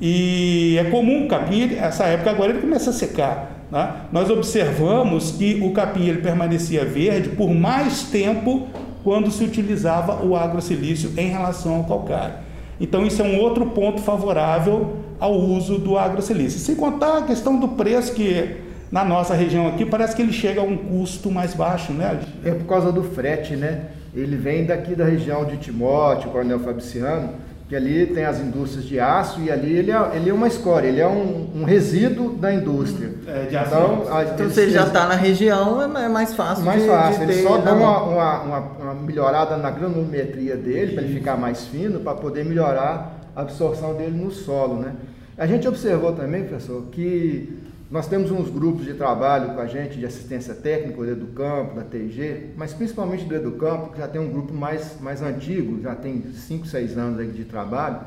E 0.00 0.76
é 0.78 0.84
comum 0.84 1.24
o 1.24 1.28
capim, 1.28 1.74
essa 1.74 2.04
época 2.04 2.30
agora 2.30 2.52
ele 2.52 2.60
começa 2.60 2.90
a 2.90 2.92
secar. 2.92 3.66
Né? 3.70 3.92
Nós 4.12 4.30
observamos 4.30 5.32
que 5.32 5.60
o 5.62 5.72
capim 5.72 6.06
ele 6.06 6.18
permanecia 6.18 6.84
verde 6.84 7.30
por 7.30 7.52
mais 7.52 8.02
tempo 8.02 8.68
quando 9.02 9.30
se 9.30 9.42
utilizava 9.42 10.24
o 10.24 10.36
agrosilício 10.36 11.12
em 11.16 11.28
relação 11.28 11.76
ao 11.76 11.84
calcário. 11.84 12.45
Então, 12.80 13.06
isso 13.06 13.22
é 13.22 13.24
um 13.24 13.40
outro 13.40 13.66
ponto 13.66 14.02
favorável 14.02 14.96
ao 15.18 15.34
uso 15.34 15.78
do 15.78 15.96
agrosilício. 15.96 16.58
Sem 16.58 16.76
contar 16.76 17.18
a 17.18 17.22
questão 17.22 17.58
do 17.58 17.68
preço, 17.68 18.12
que 18.12 18.56
na 18.90 19.04
nossa 19.04 19.34
região 19.34 19.66
aqui 19.66 19.84
parece 19.84 20.14
que 20.14 20.22
ele 20.22 20.32
chega 20.32 20.60
a 20.60 20.64
um 20.64 20.76
custo 20.76 21.30
mais 21.30 21.54
baixo, 21.54 21.92
né? 21.92 22.20
É 22.44 22.52
por 22.52 22.66
causa 22.66 22.92
do 22.92 23.02
frete, 23.02 23.56
né? 23.56 23.86
Ele 24.14 24.36
vem 24.36 24.64
daqui 24.64 24.94
da 24.94 25.04
região 25.04 25.44
de 25.44 25.56
Timóteo, 25.56 26.30
Coronel 26.30 26.60
Fabriciano, 26.60 27.34
que 27.68 27.74
ali 27.74 28.06
tem 28.06 28.24
as 28.24 28.38
indústrias 28.38 28.84
de 28.84 29.00
aço 29.00 29.40
e 29.40 29.50
ali 29.50 29.72
ele 29.76 29.90
é, 29.90 30.10
ele 30.14 30.30
é 30.30 30.32
uma 30.32 30.46
escória, 30.46 30.86
ele 30.86 31.00
é 31.00 31.06
um, 31.06 31.50
um 31.54 31.64
resíduo 31.64 32.34
da 32.34 32.54
indústria. 32.54 33.10
É, 33.26 33.46
de 33.46 33.56
aço. 33.56 33.74
Então, 33.74 34.14
a, 34.14 34.24
então 34.24 34.48
você 34.48 34.70
já 34.70 34.84
está 34.84 35.06
na 35.06 35.16
região, 35.16 35.82
é, 35.82 36.04
é 36.04 36.08
mais 36.08 36.32
fácil. 36.34 36.64
Mais 36.64 36.82
de, 36.82 36.88
fácil, 36.88 37.26
de 37.26 37.32
ele 37.32 37.42
só 37.42 37.58
dá 37.58 37.74
uma, 37.74 38.02
uma, 38.04 38.40
uma, 38.42 38.58
uma, 38.58 38.94
melhorada 38.94 39.56
na 39.56 39.70
granulometria 39.70 40.56
dele, 40.56 40.92
para 40.92 41.02
ele 41.02 41.14
ficar 41.14 41.36
mais 41.36 41.66
fino, 41.66 41.98
para 42.00 42.14
poder 42.14 42.44
melhorar 42.44 43.20
a 43.34 43.40
absorção 43.40 43.94
dele 43.94 44.16
no 44.16 44.30
solo. 44.30 44.76
Né? 44.76 44.92
A 45.36 45.46
gente 45.46 45.66
observou 45.66 46.12
também, 46.12 46.44
professor, 46.44 46.84
que 46.92 47.58
nós 47.88 48.08
temos 48.08 48.32
uns 48.32 48.50
grupos 48.50 48.84
de 48.84 48.94
trabalho 48.94 49.54
com 49.54 49.60
a 49.60 49.66
gente 49.66 49.96
de 49.96 50.04
assistência 50.04 50.54
técnica 50.54 50.96
do 50.96 51.08
Educampo, 51.08 51.76
da 51.76 51.82
TG, 51.82 52.50
mas 52.56 52.72
principalmente 52.74 53.24
do 53.24 53.34
Educampo, 53.34 53.92
que 53.92 53.98
já 53.98 54.08
tem 54.08 54.20
um 54.20 54.28
grupo 54.28 54.52
mais, 54.52 55.00
mais 55.00 55.22
antigo, 55.22 55.80
já 55.80 55.94
tem 55.94 56.20
5, 56.32 56.66
6 56.66 56.98
anos 56.98 57.36
de 57.36 57.44
trabalho. 57.44 58.00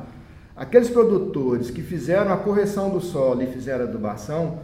Aqueles 0.54 0.90
produtores 0.90 1.70
que 1.70 1.80
fizeram 1.80 2.30
a 2.30 2.36
correção 2.36 2.90
do 2.90 3.00
solo 3.00 3.42
e 3.42 3.46
fizeram 3.46 3.86
a 3.86 3.88
adubação, 3.88 4.58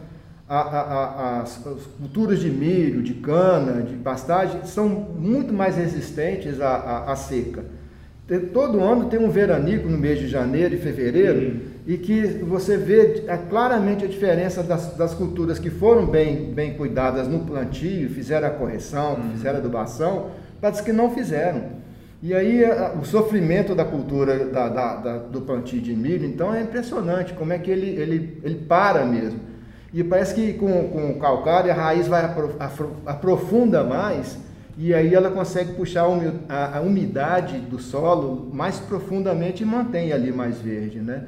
a, 0.47 0.59
a, 0.59 0.81
a, 0.81 1.41
as, 1.41 1.65
as, 1.65 1.83
culturas 1.97 2.39
de 2.39 2.51
milho, 2.51 3.01
de 3.01 3.15
cana, 3.15 3.81
de 3.81 3.95
pastagem, 3.95 4.63
são 4.65 4.87
muito 4.87 5.51
mais 5.51 5.75
resistentes 5.75 6.61
à, 6.61 7.15
seca. 7.15 7.65
Todo 8.53 8.81
ano 8.81 9.09
tem 9.09 9.19
um 9.19 9.31
veranico 9.31 9.89
no 9.89 9.97
mês 9.97 10.19
de 10.19 10.27
janeiro 10.27 10.75
e 10.75 10.77
fevereiro, 10.77 11.61
e 11.87 11.97
que 11.97 12.21
você 12.43 12.75
vê 12.75 13.23
é, 13.27 13.37
claramente 13.37 14.03
a 14.03 14.07
diferença 14.09 14.61
das, 14.61 14.93
das, 14.97 15.13
culturas 15.13 15.57
que 15.57 15.69
foram 15.69 16.05
bem, 16.05 16.51
bem 16.51 16.73
cuidadas 16.73 17.29
no 17.29 17.39
plantio, 17.39 18.09
fizeram 18.09 18.49
a 18.49 18.51
correção, 18.51 19.13
uhum. 19.13 19.31
fizeram 19.31 19.55
a 19.55 19.59
adubação, 19.59 20.31
para 20.59 20.69
as 20.69 20.81
que 20.81 20.91
não 20.91 21.09
fizeram. 21.11 21.77
E 22.21 22.33
aí 22.33 22.61
o 22.99 23.05
sofrimento 23.05 23.73
da 23.73 23.85
cultura 23.85 24.47
da, 24.47 24.67
da, 24.67 24.95
da, 24.95 25.17
do 25.19 25.39
plantio 25.41 25.79
de 25.79 25.95
milho, 25.95 26.25
então 26.25 26.53
é 26.53 26.61
impressionante 26.61 27.33
como 27.33 27.53
é 27.53 27.57
que 27.57 27.71
ele, 27.71 27.89
ele, 27.91 28.41
ele 28.43 28.55
para 28.55 29.05
mesmo. 29.05 29.39
E 29.93 30.03
parece 30.03 30.35
que 30.35 30.53
com, 30.53 30.89
com 30.89 31.11
o 31.11 31.19
calcário 31.19 31.71
a 31.71 31.73
raiz 31.73 32.05
vai 32.05 32.29
aprofunda 33.05 33.83
mais 33.85 34.37
e 34.77 34.93
aí 34.93 35.15
ela 35.15 35.31
consegue 35.31 35.73
puxar 35.73 36.05
a 36.49 36.81
umidade 36.81 37.59
do 37.59 37.79
solo 37.79 38.49
mais 38.51 38.77
profundamente 38.77 39.63
e 39.63 39.65
mantém 39.65 40.11
ali 40.11 40.33
mais 40.33 40.59
verde, 40.59 40.99
né? 40.99 41.23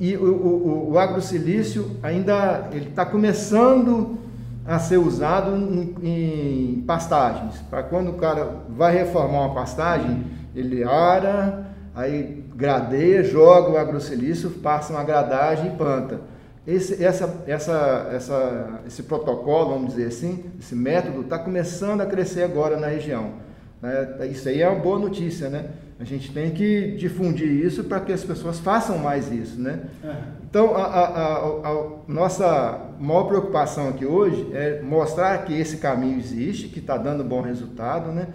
E 0.00 0.16
o, 0.16 0.24
o, 0.24 0.90
o 0.92 0.98
agrosilício 0.98 1.96
ainda 2.02 2.68
está 2.74 3.06
começando 3.06 4.18
a 4.66 4.78
ser 4.78 4.98
usado 4.98 5.56
em, 5.56 5.94
em 6.02 6.84
pastagens. 6.86 7.56
Para 7.70 7.82
quando 7.82 8.10
o 8.10 8.14
cara 8.14 8.56
vai 8.68 8.92
reformar 8.92 9.46
uma 9.46 9.54
pastagem, 9.54 10.24
ele 10.54 10.82
ara, 10.82 11.66
aí 11.94 12.44
gradeia, 12.54 13.22
joga 13.22 13.70
o 13.70 13.78
agrosilício, 13.78 14.50
passa 14.50 14.92
uma 14.92 15.04
gradagem 15.04 15.72
e 15.72 15.76
planta. 15.76 16.20
Esse, 16.66 17.02
essa, 17.02 17.42
essa, 17.46 18.10
essa, 18.12 18.80
esse 18.86 19.02
protocolo, 19.04 19.70
vamos 19.70 19.94
dizer 19.94 20.08
assim, 20.08 20.44
esse 20.58 20.74
método 20.74 21.22
está 21.22 21.38
começando 21.38 22.00
a 22.00 22.06
crescer 22.06 22.42
agora 22.42 22.78
na 22.78 22.88
região. 22.88 23.32
Né? 23.80 24.28
Isso 24.30 24.48
aí 24.48 24.60
é 24.60 24.68
uma 24.68 24.80
boa 24.80 24.98
notícia, 24.98 25.48
né? 25.48 25.64
A 26.00 26.04
gente 26.04 26.32
tem 26.32 26.50
que 26.50 26.92
difundir 26.92 27.46
isso 27.46 27.84
para 27.84 28.00
que 28.00 28.10
as 28.10 28.24
pessoas 28.24 28.58
façam 28.58 28.96
mais 28.96 29.30
isso, 29.30 29.60
né? 29.60 29.80
É. 30.02 30.16
Então, 30.48 30.74
a, 30.74 30.82
a, 30.82 31.36
a, 31.68 31.86
nossa 32.08 32.88
maior 32.98 33.24
preocupação 33.24 33.90
aqui 33.90 34.06
hoje 34.06 34.48
é 34.54 34.80
mostrar 34.80 35.44
que 35.44 35.52
esse 35.52 35.76
caminho 35.76 36.18
existe, 36.18 36.68
que 36.68 36.78
está 36.78 36.96
dando 36.96 37.22
bom 37.22 37.42
resultado, 37.42 38.10
né? 38.12 38.28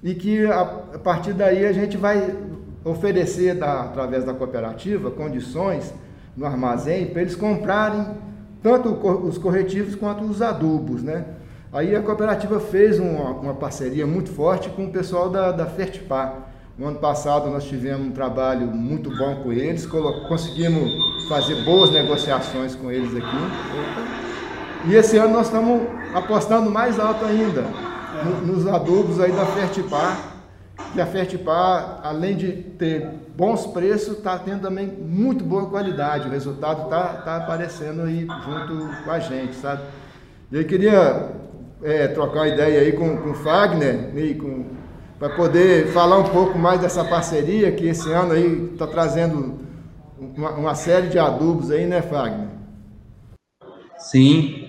E 0.00 0.14
que 0.14 0.46
a, 0.46 0.64
partir 1.02 1.32
daí 1.32 1.66
a 1.66 1.72
gente 1.72 1.96
vai 1.96 2.36
oferecer, 2.84 3.56
da, 3.56 3.82
através 3.82 4.24
da 4.24 4.32
cooperativa, 4.32 5.10
condições 5.10 5.92
no 6.36 6.46
armazém 6.46 7.06
para 7.06 7.22
eles 7.22 7.34
comprarem 7.34 8.06
tanto 8.62 8.90
os 8.90 9.36
corretivos 9.38 9.96
quanto 9.96 10.22
os 10.22 10.40
adubos, 10.40 11.02
né? 11.02 11.24
Aí 11.72 11.96
a 11.96 12.00
cooperativa 12.00 12.60
fez 12.60 13.00
uma, 13.00 13.30
uma 13.30 13.54
parceria 13.54 14.06
muito 14.06 14.30
forte 14.30 14.70
com 14.70 14.84
o 14.84 14.92
pessoal 14.92 15.28
da, 15.28 15.50
da 15.50 15.66
Fertipar 15.66 16.48
no 16.78 16.86
ano 16.86 16.98
passado 16.98 17.50
nós 17.50 17.64
tivemos 17.64 18.06
um 18.06 18.12
trabalho 18.12 18.68
muito 18.68 19.10
bom 19.16 19.34
com 19.42 19.52
eles, 19.52 19.84
conseguimos 20.28 21.28
fazer 21.28 21.64
boas 21.64 21.90
negociações 21.90 22.74
com 22.76 22.90
eles 22.90 23.10
aqui. 23.16 24.86
E 24.86 24.94
esse 24.94 25.16
ano 25.16 25.34
nós 25.34 25.46
estamos 25.46 25.82
apostando 26.14 26.70
mais 26.70 27.00
alto 27.00 27.24
ainda 27.24 27.64
nos 28.44 28.66
adubos 28.66 29.20
aí 29.20 29.32
da 29.32 29.44
Fertipar, 29.46 30.34
que 30.92 31.00
a 31.00 31.06
Fertipar, 31.06 32.00
além 32.02 32.36
de 32.36 32.52
ter 32.52 33.08
bons 33.36 33.66
preços, 33.66 34.18
está 34.18 34.38
tendo 34.38 34.62
também 34.62 34.86
muito 34.86 35.44
boa 35.44 35.68
qualidade. 35.68 36.28
O 36.28 36.30
resultado 36.30 36.84
está 36.84 37.14
tá 37.14 37.36
aparecendo 37.36 38.02
aí 38.02 38.26
junto 38.26 39.04
com 39.04 39.10
a 39.10 39.18
gente, 39.18 39.54
sabe? 39.56 39.82
Eu 40.50 40.64
queria 40.64 41.30
é, 41.82 42.08
trocar 42.08 42.40
uma 42.40 42.48
ideia 42.48 42.80
aí 42.80 42.92
com, 42.92 43.16
com 43.18 43.30
o 43.30 43.34
Fagner 43.34 44.16
e 44.16 44.34
com 44.34 44.64
para 45.18 45.30
poder 45.30 45.88
falar 45.88 46.18
um 46.18 46.28
pouco 46.28 46.58
mais 46.58 46.80
dessa 46.80 47.04
parceria 47.04 47.72
que 47.72 47.86
esse 47.86 48.10
ano 48.12 48.32
aí 48.32 48.70
está 48.72 48.86
trazendo 48.86 49.58
uma, 50.18 50.50
uma, 50.52 50.74
série 50.74 51.08
de 51.08 51.18
adubos 51.18 51.70
aí, 51.70 51.86
né, 51.86 52.00
Fagner? 52.02 52.48
Sim. 53.98 54.64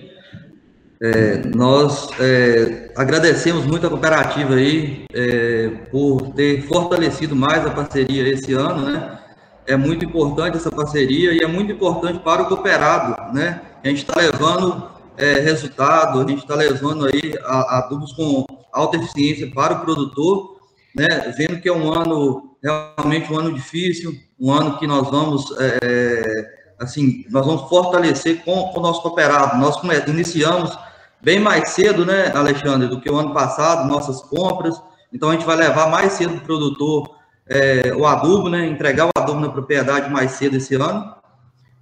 É, 1.02 1.38
nós 1.54 2.10
é, 2.20 2.92
agradecemos 2.94 3.64
muito 3.64 3.86
a 3.86 3.90
cooperativa 3.90 4.54
aí 4.54 5.04
é, 5.14 5.68
por 5.90 6.32
ter 6.34 6.62
fortalecido 6.62 7.34
mais 7.34 7.64
a 7.64 7.70
parceria 7.70 8.28
esse 8.28 8.52
ano, 8.52 8.84
né? 8.84 9.18
É 9.66 9.76
muito 9.76 10.04
importante 10.04 10.56
essa 10.56 10.70
parceria 10.70 11.32
e 11.32 11.38
é 11.38 11.46
muito 11.46 11.72
importante 11.72 12.18
para 12.18 12.42
o 12.42 12.46
cooperado, 12.48 13.32
né? 13.32 13.62
A 13.82 13.88
gente 13.88 13.98
está 13.98 14.20
levando 14.20 14.90
é, 15.16 15.34
resultado, 15.40 16.20
a 16.20 16.28
gente 16.28 16.40
está 16.40 16.54
levando 16.54 17.06
aí 17.06 17.34
adubos 17.46 18.12
com 18.12 18.44
alta 18.72 18.96
eficiência 18.96 19.50
para 19.50 19.74
o 19.74 19.80
produtor, 19.80 20.60
né, 20.94 21.06
vendo 21.36 21.60
que 21.60 21.68
é 21.68 21.72
um 21.72 21.92
ano 21.92 22.56
realmente 22.62 23.32
um 23.32 23.38
ano 23.38 23.54
difícil, 23.54 24.14
um 24.38 24.52
ano 24.52 24.78
que 24.78 24.86
nós 24.86 25.08
vamos 25.08 25.46
é, 25.58 26.44
assim 26.78 27.24
nós 27.30 27.46
vamos 27.46 27.68
fortalecer 27.68 28.44
com, 28.44 28.68
com 28.68 28.78
o 28.78 28.82
nosso 28.82 29.02
cooperado. 29.02 29.58
Nós 29.58 29.80
iniciamos 30.08 30.76
bem 31.22 31.38
mais 31.38 31.70
cedo, 31.70 32.04
né, 32.04 32.32
Alexandre, 32.34 32.88
do 32.88 33.00
que 33.00 33.10
o 33.10 33.16
ano 33.16 33.32
passado, 33.32 33.88
nossas 33.88 34.20
compras. 34.22 34.80
Então 35.12 35.30
a 35.30 35.32
gente 35.32 35.44
vai 35.44 35.56
levar 35.56 35.88
mais 35.90 36.12
cedo 36.12 36.36
o 36.36 36.40
produtor 36.40 37.20
é, 37.50 37.92
o 37.96 38.06
adubo, 38.06 38.48
né, 38.48 38.64
entregar 38.66 39.06
o 39.06 39.10
adubo 39.16 39.40
na 39.40 39.48
propriedade 39.48 40.08
mais 40.08 40.32
cedo 40.32 40.56
esse 40.56 40.76
ano. 40.76 41.12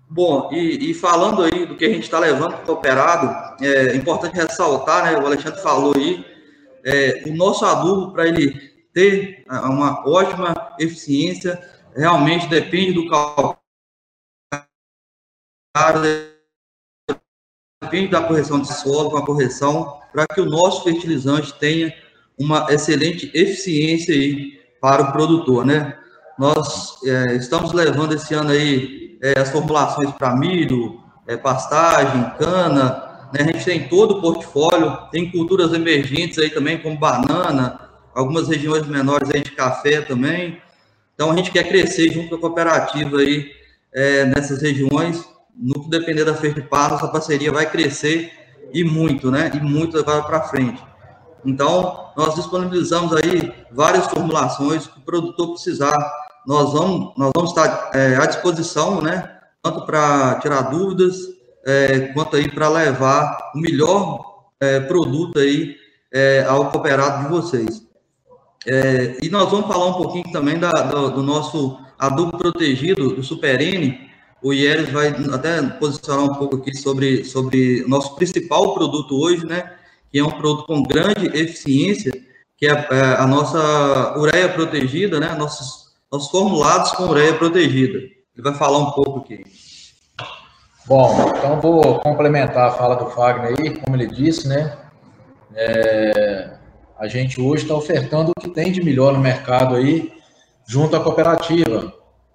Bom, 0.08 0.48
e, 0.50 0.90
e 0.90 0.94
falando 0.94 1.42
aí 1.42 1.66
do 1.66 1.76
que 1.76 1.84
a 1.84 1.90
gente 1.90 2.04
está 2.04 2.18
levando 2.18 2.54
para 2.54 2.62
o 2.62 2.66
cooperado, 2.66 3.54
é 3.62 3.94
importante 3.94 4.34
ressaltar, 4.34 5.04
né, 5.04 5.18
o 5.18 5.26
Alexandre 5.26 5.60
falou 5.60 5.92
aí, 5.94 6.24
é, 6.84 7.22
o 7.26 7.34
nosso 7.34 7.64
adubo, 7.64 8.12
para 8.12 8.26
ele 8.26 8.52
ter 8.92 9.44
uma 9.48 10.06
ótima 10.08 10.54
eficiência, 10.78 11.60
realmente 11.94 12.48
depende 12.48 12.92
do 12.92 13.08
calcário, 13.08 13.58
depende 17.82 18.08
da 18.08 18.22
correção 18.22 18.60
de 18.60 18.72
solo, 18.72 19.10
com 19.10 19.16
a 19.18 19.26
correção, 19.26 20.00
para 20.12 20.26
que 20.26 20.40
o 20.40 20.46
nosso 20.46 20.84
fertilizante 20.84 21.52
tenha 21.58 21.94
uma 22.38 22.66
excelente 22.72 23.30
eficiência 23.34 24.14
aí 24.14 24.58
para 24.80 25.02
o 25.02 25.12
produtor, 25.12 25.64
né? 25.64 25.98
Nós 26.38 27.02
é, 27.04 27.34
estamos 27.34 27.72
levando 27.72 28.14
esse 28.14 28.32
ano 28.32 28.50
aí 28.50 29.18
é, 29.20 29.40
as 29.40 29.50
formulações 29.50 30.12
para 30.12 30.36
milho, 30.36 31.00
é, 31.26 31.36
pastagem, 31.36 32.30
cana, 32.38 33.07
né? 33.32 33.40
A 33.40 33.44
gente 33.44 33.64
tem 33.64 33.88
todo 33.88 34.18
o 34.18 34.20
portfólio, 34.20 34.96
tem 35.10 35.30
culturas 35.30 35.72
emergentes 35.72 36.38
aí 36.38 36.50
também, 36.50 36.78
como 36.78 36.98
banana, 36.98 37.80
algumas 38.14 38.48
regiões 38.48 38.86
menores 38.86 39.30
aí 39.30 39.42
de 39.42 39.52
café 39.52 40.00
também. 40.00 40.60
Então, 41.14 41.30
a 41.30 41.36
gente 41.36 41.50
quer 41.50 41.68
crescer 41.68 42.12
junto 42.12 42.30
com 42.30 42.36
a 42.36 42.40
cooperativa 42.40 43.18
aí 43.18 43.50
é, 43.92 44.24
nessas 44.24 44.62
regiões. 44.62 45.24
No 45.54 45.82
que 45.82 45.90
depender 45.90 46.24
da 46.24 46.34
Fertipar, 46.34 46.90
nossa 46.90 47.08
parceria 47.08 47.50
vai 47.50 47.68
crescer 47.68 48.32
e 48.72 48.84
muito, 48.84 49.30
né? 49.30 49.50
E 49.54 49.60
muito 49.60 49.98
agora 49.98 50.22
para 50.22 50.42
frente. 50.42 50.80
Então, 51.44 52.10
nós 52.16 52.34
disponibilizamos 52.34 53.12
aí 53.12 53.52
várias 53.72 54.06
formulações 54.06 54.86
que 54.86 54.98
o 54.98 55.02
produtor 55.02 55.52
precisar. 55.52 55.96
Nós 56.46 56.72
vamos, 56.72 57.12
nós 57.16 57.32
vamos 57.34 57.50
estar 57.50 57.90
é, 57.92 58.16
à 58.16 58.26
disposição, 58.26 59.00
né? 59.00 59.38
Tanto 59.62 59.84
para 59.84 60.36
tirar 60.36 60.62
dúvidas, 60.62 61.37
é, 61.68 62.00
quanto 62.14 62.34
aí 62.34 62.50
para 62.50 62.66
levar 62.70 63.52
o 63.54 63.58
melhor 63.58 64.48
é, 64.58 64.80
produto 64.80 65.38
aí 65.38 65.76
é, 66.10 66.42
ao 66.48 66.70
cooperado 66.70 67.24
de 67.24 67.30
vocês. 67.30 67.86
É, 68.66 69.18
e 69.22 69.28
nós 69.28 69.50
vamos 69.50 69.66
falar 69.66 69.86
um 69.86 70.02
pouquinho 70.02 70.32
também 70.32 70.58
da, 70.58 70.70
do, 70.70 71.10
do, 71.10 71.22
nosso 71.22 71.78
adubo 71.98 72.38
protegido, 72.38 73.14
do 73.14 73.22
Super 73.22 73.60
N. 73.60 74.08
O 74.42 74.54
Ieres 74.54 74.88
vai 74.90 75.08
até 75.08 75.60
posicionar 75.62 76.24
um 76.24 76.34
pouco 76.34 76.56
aqui 76.56 76.74
sobre, 76.74 77.24
sobre 77.24 77.84
nosso 77.86 78.16
principal 78.16 78.72
produto 78.72 79.20
hoje, 79.20 79.44
né? 79.44 79.74
Que 80.10 80.20
é 80.20 80.24
um 80.24 80.30
produto 80.30 80.66
com 80.66 80.82
grande 80.82 81.26
eficiência, 81.38 82.12
que 82.56 82.66
é 82.66 82.70
a, 82.70 82.88
é 82.90 83.22
a 83.22 83.26
nossa 83.26 84.18
ureia 84.18 84.48
protegida, 84.48 85.20
né? 85.20 85.34
Nossos, 85.34 85.92
nossos 86.10 86.30
formulados 86.30 86.92
com 86.92 87.08
ureia 87.08 87.34
protegida. 87.34 87.98
Ele 87.98 88.42
vai 88.42 88.54
falar 88.54 88.78
um 88.78 88.90
pouco 88.92 89.20
aqui. 89.20 89.44
Bom, 90.88 91.14
então 91.36 91.60
vou 91.60 92.00
complementar 92.00 92.68
a 92.68 92.70
fala 92.70 92.96
do 92.96 93.10
Fagner 93.10 93.54
aí, 93.58 93.78
como 93.78 93.94
ele 93.94 94.06
disse, 94.06 94.48
né? 94.48 94.74
É, 95.54 96.56
a 96.98 97.06
gente 97.06 97.38
hoje 97.38 97.64
está 97.64 97.74
ofertando 97.74 98.30
o 98.30 98.40
que 98.40 98.48
tem 98.48 98.72
de 98.72 98.82
melhor 98.82 99.12
no 99.12 99.20
mercado 99.20 99.74
aí, 99.74 100.10
junto 100.66 100.96
à 100.96 101.00
cooperativa. 101.04 101.92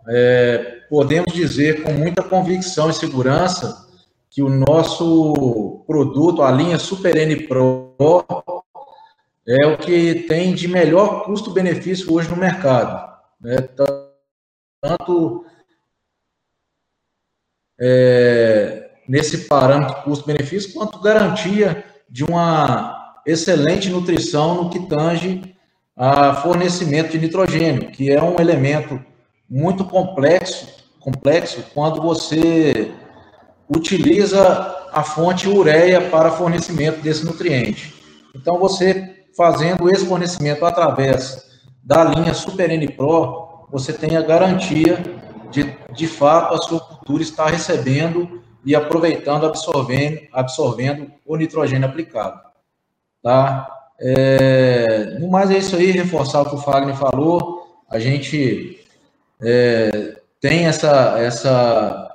É, 0.07 0.81
podemos 0.87 1.33
dizer 1.33 1.81
com 1.81 1.93
muita 1.93 2.21
convicção 2.21 2.91
e 2.91 2.93
segurança 2.93 3.87
que 4.29 4.43
o 4.43 4.49
nosso 4.49 5.83
produto, 5.87 6.43
a 6.43 6.51
linha 6.51 6.77
Super 6.77 7.17
N 7.17 7.47
Pro, 7.47 7.95
é 9.47 9.65
o 9.65 9.79
que 9.79 10.25
tem 10.27 10.53
de 10.53 10.67
melhor 10.67 11.23
custo-benefício 11.23 12.13
hoje 12.13 12.29
no 12.29 12.35
mercado. 12.35 13.17
Né? 13.41 13.55
Tanto 14.79 15.43
é, 17.85 18.91
nesse 19.07 19.39
parâmetro 19.39 20.03
custo-benefício, 20.03 20.73
quanto 20.73 21.01
garantia 21.01 21.83
de 22.09 22.23
uma 22.23 23.17
excelente 23.25 23.89
nutrição 23.89 24.55
no 24.55 24.69
que 24.69 24.87
tange 24.87 25.53
a 25.95 26.33
fornecimento 26.35 27.11
de 27.11 27.19
nitrogênio, 27.19 27.91
que 27.91 28.09
é 28.09 28.23
um 28.23 28.39
elemento 28.39 28.99
muito 29.49 29.83
complexo, 29.83 30.65
complexo 30.99 31.61
quando 31.73 32.01
você 32.01 32.89
utiliza 33.67 34.87
a 34.93 35.03
fonte 35.03 35.49
ureia 35.49 35.99
para 36.09 36.31
fornecimento 36.31 37.01
desse 37.01 37.25
nutriente. 37.25 37.93
Então, 38.33 38.57
você 38.57 39.25
fazendo 39.35 39.89
esse 39.89 40.05
fornecimento 40.05 40.65
através 40.65 41.51
da 41.83 42.03
linha 42.03 42.33
Super 42.33 42.69
N 42.71 42.87
Pro, 42.87 43.67
você 43.69 43.91
tem 43.91 44.15
a 44.15 44.21
garantia 44.21 44.97
de, 45.51 45.75
de 45.95 46.07
fato, 46.07 46.53
a 46.53 46.57
sua 46.57 46.79
cultura 46.79 47.21
está 47.21 47.47
recebendo 47.47 48.41
e 48.65 48.75
aproveitando, 48.75 49.45
absorvendo, 49.45 50.21
absorvendo 50.31 51.11
o 51.25 51.35
nitrogênio 51.35 51.87
aplicado. 51.87 52.39
Tá? 53.21 53.67
É, 53.99 55.17
no 55.19 55.29
mais 55.29 55.51
é 55.51 55.57
isso 55.57 55.75
aí, 55.75 55.91
reforçar 55.91 56.41
o 56.41 56.49
que 56.49 56.55
o 56.55 56.59
Fagner 56.59 56.95
falou. 56.95 57.81
A 57.89 57.99
gente 57.99 58.79
é, 59.41 60.17
tem 60.39 60.65
essa, 60.65 61.17
essa, 61.19 62.09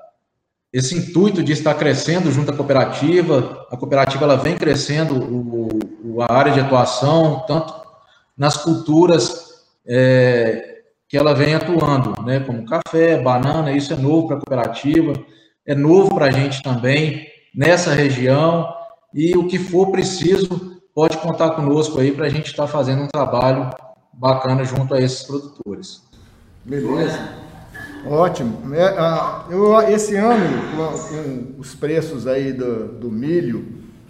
esse 0.73 0.97
intuito 0.97 1.43
de 1.43 1.53
estar 1.53 1.75
crescendo 1.75 2.33
junto 2.33 2.51
à 2.51 2.57
cooperativa. 2.57 3.67
A 3.71 3.77
cooperativa 3.77 4.25
ela 4.25 4.37
vem 4.37 4.57
crescendo 4.57 5.15
o, 5.15 5.69
o 6.05 6.23
a 6.23 6.33
área 6.33 6.53
de 6.53 6.61
atuação, 6.61 7.45
tanto 7.47 7.73
nas 8.37 8.57
culturas 8.57 9.65
é, 9.87 10.78
que 11.09 11.17
ela 11.17 11.35
vem 11.35 11.55
atuando, 11.55 12.23
né, 12.23 12.41
como 12.41 12.67
café, 12.67 13.21
banana, 13.21 13.73
isso 13.73 13.93
é 13.93 13.97
novo 13.97 14.27
para 14.27 14.37
a 14.37 14.41
cooperativa, 14.41 15.15
é 15.67 15.75
novo 15.75 16.15
para 16.15 16.27
a 16.27 16.31
gente 16.31 16.63
também 16.63 17.27
nessa 17.55 17.95
região, 17.95 18.69
e 19.15 19.37
o 19.37 19.47
que 19.47 19.59
for 19.59 19.91
preciso, 19.91 20.79
pode 20.95 21.17
contar 21.19 21.51
conosco 21.51 21.99
aí 21.99 22.13
para 22.13 22.27
a 22.27 22.29
gente 22.29 22.47
estar 22.47 22.67
tá 22.67 22.69
fazendo 22.69 23.03
um 23.03 23.09
trabalho 23.09 23.71
bacana 24.13 24.65
junto 24.65 24.95
a 24.95 25.01
esses 25.01 25.23
produtores. 25.23 26.03
Beleza. 26.65 27.19
Ótimo. 28.07 28.75
É, 28.75 28.85
ah, 28.99 29.45
eu, 29.49 29.81
esse 29.89 30.15
ano, 30.17 30.45
com, 30.77 31.55
com, 31.55 31.61
os 31.61 31.75
preços 31.75 32.27
aí 32.27 32.53
do, 32.53 32.89
do 32.89 33.11
milho, 33.11 33.67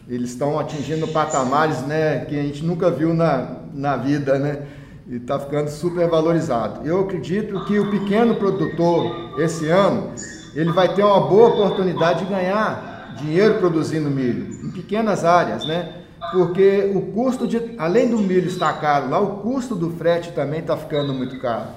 eles 0.08 0.30
estão 0.30 0.58
atingindo 0.58 1.06
patamares 1.08 1.82
né, 1.82 2.24
que 2.24 2.38
a 2.38 2.42
gente 2.42 2.64
nunca 2.64 2.90
viu 2.90 3.14
na, 3.14 3.56
na 3.72 3.96
vida, 3.96 4.38
né? 4.38 4.62
E 5.08 5.16
está 5.16 5.38
ficando 5.38 5.68
super 5.70 6.06
valorizado. 6.06 6.86
Eu 6.86 7.00
acredito 7.00 7.64
que 7.64 7.78
o 7.78 7.90
pequeno 7.90 8.34
produtor, 8.34 9.40
esse 9.40 9.66
ano, 9.68 10.12
ele 10.54 10.70
vai 10.70 10.94
ter 10.94 11.02
uma 11.02 11.20
boa 11.20 11.48
oportunidade 11.48 12.24
de 12.24 12.30
ganhar 12.30 13.14
dinheiro 13.16 13.54
produzindo 13.54 14.10
milho, 14.10 14.66
em 14.66 14.70
pequenas 14.70 15.24
áreas, 15.24 15.66
né? 15.66 16.02
Porque 16.30 16.92
o 16.94 17.00
custo 17.12 17.46
de, 17.46 17.74
além 17.78 18.10
do 18.10 18.18
milho 18.18 18.48
estar 18.48 18.80
caro 18.80 19.08
lá, 19.08 19.18
o 19.18 19.38
custo 19.38 19.74
do 19.74 19.90
frete 19.90 20.32
também 20.32 20.60
está 20.60 20.76
ficando 20.76 21.14
muito 21.14 21.40
caro. 21.40 21.68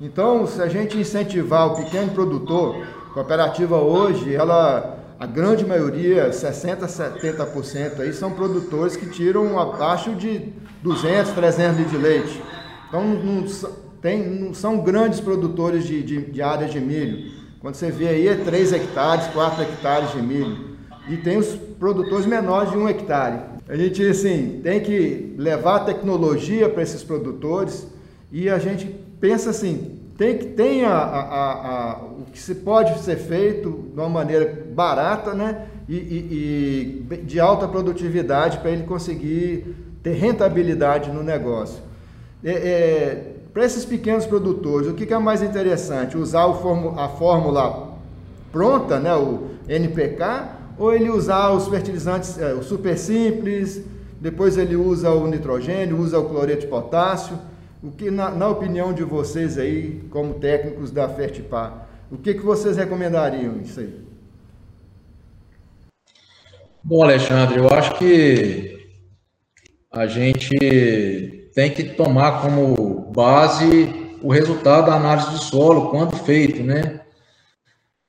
Então, 0.00 0.46
se 0.46 0.62
a 0.62 0.68
gente 0.68 0.96
incentivar 0.96 1.66
o 1.66 1.76
pequeno 1.76 2.12
produtor, 2.12 2.86
cooperativa 3.12 3.76
hoje, 3.76 4.34
ela, 4.34 4.96
a 5.20 5.26
grande 5.26 5.66
maioria, 5.66 6.30
60%, 6.30 6.86
70% 6.86 8.00
aí, 8.00 8.12
são 8.12 8.30
produtores 8.30 8.96
que 8.96 9.06
tiram 9.10 9.58
abaixo 9.58 10.14
de 10.14 10.52
200, 10.82 11.32
300 11.32 11.76
litros 11.76 11.90
de 11.90 11.98
leite. 11.98 12.42
Então, 12.88 13.06
não, 13.06 13.44
tem, 14.00 14.26
não 14.26 14.54
são 14.54 14.78
grandes 14.80 15.20
produtores 15.20 15.84
de, 15.84 16.02
de, 16.02 16.20
de 16.30 16.42
áreas 16.42 16.72
de 16.72 16.80
milho. 16.80 17.30
Quando 17.60 17.74
você 17.74 17.90
vê 17.90 18.08
aí, 18.08 18.28
é 18.28 18.34
3 18.34 18.72
hectares, 18.72 19.26
4 19.28 19.62
hectares 19.62 20.12
de 20.12 20.22
milho. 20.22 20.76
E 21.08 21.16
tem 21.16 21.36
os 21.36 21.54
produtores 21.78 22.26
menores 22.26 22.70
de 22.70 22.78
1 22.78 22.88
hectare. 22.88 23.40
A 23.68 23.76
gente, 23.76 24.02
assim, 24.06 24.60
tem 24.62 24.80
que 24.80 25.34
levar 25.36 25.76
a 25.76 25.80
tecnologia 25.80 26.68
para 26.68 26.82
esses 26.82 27.02
produtores 27.02 27.86
e 28.32 28.48
a 28.48 28.58
gente 28.58 28.86
pensa 29.20 29.50
assim, 29.50 30.00
tem 30.16 30.38
que 30.38 30.46
tem 30.46 30.84
a, 30.84 30.94
a, 30.94 31.52
a, 31.52 32.04
o 32.04 32.24
que 32.32 32.38
se 32.38 32.56
pode 32.56 32.98
ser 33.00 33.16
feito 33.16 33.90
de 33.92 34.00
uma 34.00 34.08
maneira 34.08 34.66
barata, 34.74 35.34
né? 35.34 35.66
E, 35.88 35.94
e, 35.96 37.04
e 37.10 37.16
de 37.18 37.40
alta 37.40 37.66
produtividade 37.68 38.58
para 38.58 38.70
ele 38.70 38.82
conseguir 38.84 39.74
ter 40.02 40.12
rentabilidade 40.12 41.10
no 41.10 41.22
negócio. 41.22 41.87
É, 42.44 42.50
é, 42.50 43.34
para 43.52 43.64
esses 43.64 43.84
pequenos 43.84 44.26
produtores, 44.26 44.88
o 44.88 44.94
que, 44.94 45.04
que, 45.04 45.12
é 45.12 45.18
mais 45.18 45.42
interessante? 45.42 46.16
Usar 46.16 46.44
a 46.44 47.08
fórmula 47.08 47.98
pronta, 48.52 49.00
né, 49.00 49.14
o 49.14 49.48
NPK, 49.68 50.24
ou 50.78 50.92
ele 50.92 51.10
usar 51.10 51.50
os 51.50 51.66
fertilizantes, 51.66 52.38
é, 52.38 52.54
o 52.54 52.62
super 52.62 52.96
simples, 52.96 53.84
depois 54.20 54.56
ele 54.56 54.76
usa 54.76 55.10
o 55.10 55.26
nitrogênio, 55.26 55.98
usa 55.98 56.18
o 56.18 56.28
cloreto 56.28 56.62
de 56.62 56.66
potássio. 56.68 57.38
O 57.82 57.90
que, 57.90 58.10
na, 58.10 58.30
na, 58.30 58.48
opinião 58.48 58.92
de 58.92 59.04
vocês 59.04 59.58
aí, 59.58 60.02
como 60.10 60.34
técnicos 60.34 60.90
da 60.90 61.08
Fertipar, 61.08 61.88
o 62.10 62.16
que, 62.16 62.34
que 62.34 62.42
vocês 62.42 62.76
recomendariam 62.76 63.60
isso 63.60 63.78
aí? 63.80 63.94
Bom, 66.82 67.02
Alexandre, 67.02 67.58
eu 67.58 67.68
acho 67.68 67.96
que 67.98 68.78
a 69.92 70.06
gente 70.06 71.37
tem 71.54 71.70
que 71.70 71.84
tomar 71.84 72.42
como 72.42 73.10
base 73.12 74.08
o 74.22 74.32
resultado 74.32 74.86
da 74.86 74.96
análise 74.96 75.30
de 75.30 75.44
solo 75.44 75.90
quando 75.90 76.16
feito, 76.16 76.62
né? 76.62 77.00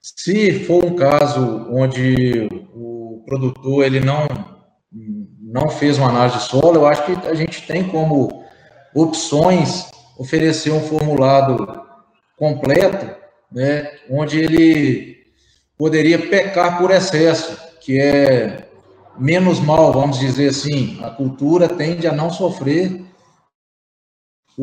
Se 0.02 0.66
for 0.66 0.84
um 0.84 0.96
caso 0.96 1.68
onde 1.72 2.48
o 2.74 3.24
produtor 3.26 3.84
ele 3.84 4.00
não 4.00 4.28
não 5.52 5.68
fez 5.68 5.98
uma 5.98 6.10
análise 6.10 6.38
de 6.38 6.44
solo, 6.44 6.76
eu 6.76 6.86
acho 6.86 7.04
que 7.06 7.28
a 7.28 7.34
gente 7.34 7.66
tem 7.66 7.84
como 7.84 8.44
opções, 8.94 9.90
oferecer 10.18 10.72
um 10.72 10.80
formulado 10.80 11.82
completo, 12.38 13.10
né, 13.52 13.92
onde 14.10 14.40
ele 14.40 15.18
poderia 15.78 16.20
pecar 16.20 16.78
por 16.78 16.92
excesso, 16.92 17.58
que 17.82 18.00
é 18.00 18.68
menos 19.18 19.60
mal, 19.60 19.92
vamos 19.92 20.20
dizer 20.20 20.50
assim. 20.50 21.00
A 21.04 21.10
cultura 21.10 21.68
tende 21.68 22.08
a 22.08 22.12
não 22.12 22.30
sofrer 22.30 23.09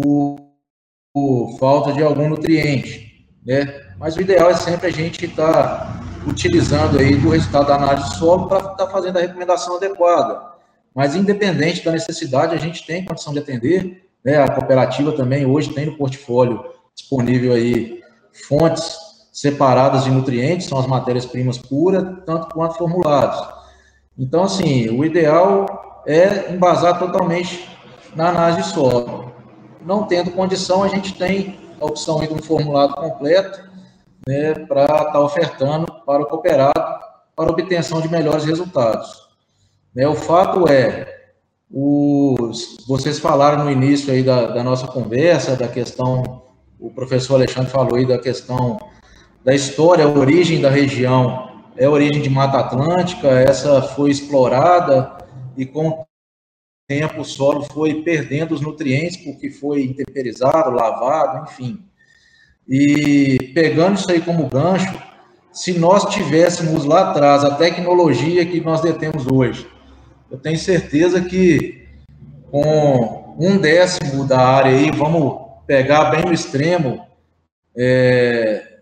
por 0.00 1.58
falta 1.58 1.92
de 1.92 2.02
algum 2.02 2.28
nutriente, 2.28 3.28
né? 3.44 3.82
Mas 3.98 4.16
o 4.16 4.20
ideal 4.20 4.50
é 4.50 4.56
sempre 4.56 4.88
a 4.88 4.92
gente 4.92 5.24
estar 5.24 5.52
tá 5.52 6.04
utilizando 6.26 6.98
aí 6.98 7.16
do 7.16 7.30
resultado 7.30 7.68
da 7.68 7.76
análise 7.76 8.10
de 8.10 8.16
solo 8.16 8.48
para 8.48 8.58
estar 8.58 8.74
tá 8.74 8.90
fazendo 8.90 9.16
a 9.16 9.20
recomendação 9.20 9.76
adequada. 9.76 10.40
Mas 10.94 11.14
independente 11.14 11.84
da 11.84 11.92
necessidade, 11.92 12.54
a 12.54 12.58
gente 12.58 12.86
tem 12.86 13.04
condição 13.04 13.32
de 13.32 13.38
atender 13.38 14.06
né? 14.26 14.42
A 14.42 14.48
cooperativa 14.48 15.12
também 15.12 15.46
hoje 15.46 15.72
tem 15.72 15.86
no 15.86 15.96
portfólio 15.96 16.64
disponível 16.92 17.52
aí 17.54 18.02
fontes 18.48 18.96
separadas 19.32 20.02
de 20.02 20.10
nutrientes, 20.10 20.66
são 20.66 20.78
as 20.78 20.86
matérias-primas 20.88 21.58
puras, 21.58 22.02
tanto 22.26 22.48
quanto 22.48 22.76
formulados. 22.76 23.40
Então, 24.18 24.42
assim, 24.42 24.88
o 24.88 25.04
ideal 25.04 26.02
é 26.04 26.52
embasar 26.52 26.98
totalmente 26.98 27.68
na 28.16 28.30
análise 28.30 28.62
de 28.62 28.68
solo. 28.74 29.25
Não 29.86 30.04
tendo 30.04 30.32
condição, 30.32 30.82
a 30.82 30.88
gente 30.88 31.14
tem 31.14 31.56
a 31.80 31.86
opção 31.86 32.18
de 32.18 32.32
um 32.32 32.38
formulado 32.38 32.94
completo 32.94 33.62
né, 34.28 34.52
para 34.66 34.82
estar 34.82 35.12
tá 35.12 35.20
ofertando 35.20 35.86
para 36.04 36.22
o 36.22 36.26
cooperado 36.26 37.06
para 37.36 37.50
obtenção 37.50 38.00
de 38.00 38.08
melhores 38.08 38.44
resultados. 38.44 39.28
Né, 39.94 40.08
o 40.08 40.14
fato 40.14 40.68
é, 40.68 41.34
os, 41.70 42.78
vocês 42.88 43.20
falaram 43.20 43.62
no 43.62 43.70
início 43.70 44.12
aí 44.12 44.22
da, 44.22 44.46
da 44.46 44.64
nossa 44.64 44.88
conversa, 44.88 45.54
da 45.54 45.68
questão, 45.68 46.42
o 46.80 46.90
professor 46.90 47.36
Alexandre 47.36 47.70
falou 47.70 47.96
aí 47.96 48.06
da 48.06 48.18
questão 48.18 48.78
da 49.44 49.54
história, 49.54 50.04
a 50.04 50.08
origem 50.08 50.60
da 50.60 50.70
região 50.70 51.62
é 51.76 51.84
a 51.84 51.90
origem 51.90 52.22
de 52.22 52.30
Mata 52.30 52.58
Atlântica, 52.58 53.28
essa 53.28 53.82
foi 53.82 54.10
explorada 54.10 55.16
e 55.56 55.66
com 55.66 56.05
tempo 56.88 57.22
o 57.22 57.24
solo 57.24 57.64
foi 57.64 58.02
perdendo 58.02 58.54
os 58.54 58.60
nutrientes 58.60 59.16
porque 59.16 59.50
foi 59.50 59.82
intemperizado, 59.82 60.70
lavado, 60.70 61.44
enfim. 61.44 61.84
E 62.68 63.52
pegando 63.54 63.98
isso 63.98 64.10
aí 64.10 64.20
como 64.20 64.48
gancho, 64.48 64.96
se 65.52 65.78
nós 65.78 66.04
tivéssemos 66.06 66.84
lá 66.84 67.10
atrás 67.10 67.42
a 67.42 67.56
tecnologia 67.56 68.46
que 68.46 68.60
nós 68.60 68.80
detemos 68.80 69.26
hoje, 69.26 69.66
eu 70.30 70.38
tenho 70.38 70.58
certeza 70.58 71.20
que 71.20 71.86
com 72.50 73.34
um 73.38 73.58
décimo 73.58 74.24
da 74.24 74.38
área 74.38 74.72
aí, 74.72 74.90
vamos 74.90 75.46
pegar 75.66 76.06
bem 76.06 76.24
no 76.24 76.32
extremo, 76.32 77.04
é, 77.76 78.78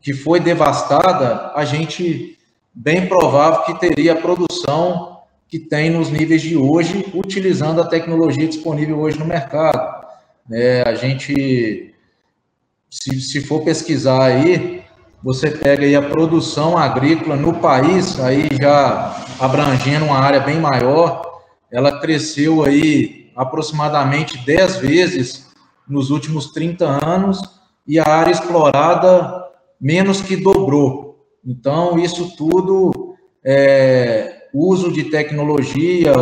que 0.00 0.12
foi 0.12 0.40
devastada, 0.40 1.52
a 1.54 1.64
gente 1.64 2.36
bem 2.74 3.06
provável 3.06 3.62
que 3.62 3.78
teria 3.78 4.12
a 4.12 4.20
produção 4.20 5.11
que 5.52 5.58
tem 5.58 5.90
nos 5.90 6.08
níveis 6.08 6.40
de 6.40 6.56
hoje, 6.56 7.04
utilizando 7.12 7.82
a 7.82 7.86
tecnologia 7.86 8.48
disponível 8.48 8.98
hoje 8.98 9.18
no 9.18 9.26
mercado. 9.26 10.06
É, 10.50 10.82
a 10.86 10.94
gente, 10.94 11.94
se, 12.88 13.20
se 13.20 13.42
for 13.42 13.62
pesquisar 13.62 14.24
aí, 14.24 14.82
você 15.22 15.50
pega 15.50 15.84
aí 15.84 15.94
a 15.94 16.00
produção 16.00 16.78
agrícola 16.78 17.36
no 17.36 17.52
país, 17.52 18.18
aí 18.18 18.48
já 18.58 19.26
abrangendo 19.38 20.06
uma 20.06 20.16
área 20.16 20.40
bem 20.40 20.58
maior, 20.58 21.42
ela 21.70 22.00
cresceu 22.00 22.64
aí 22.64 23.30
aproximadamente 23.36 24.38
10 24.46 24.76
vezes 24.76 25.52
nos 25.86 26.08
últimos 26.08 26.50
30 26.52 26.86
anos 27.06 27.38
e 27.86 27.98
a 27.98 28.08
área 28.08 28.32
explorada 28.32 29.50
menos 29.78 30.22
que 30.22 30.34
dobrou. 30.34 31.26
Então, 31.44 31.98
isso 31.98 32.34
tudo 32.38 33.16
é 33.44 34.41
uso 34.52 34.92
de 34.92 35.04
tecnologia, 35.04 36.12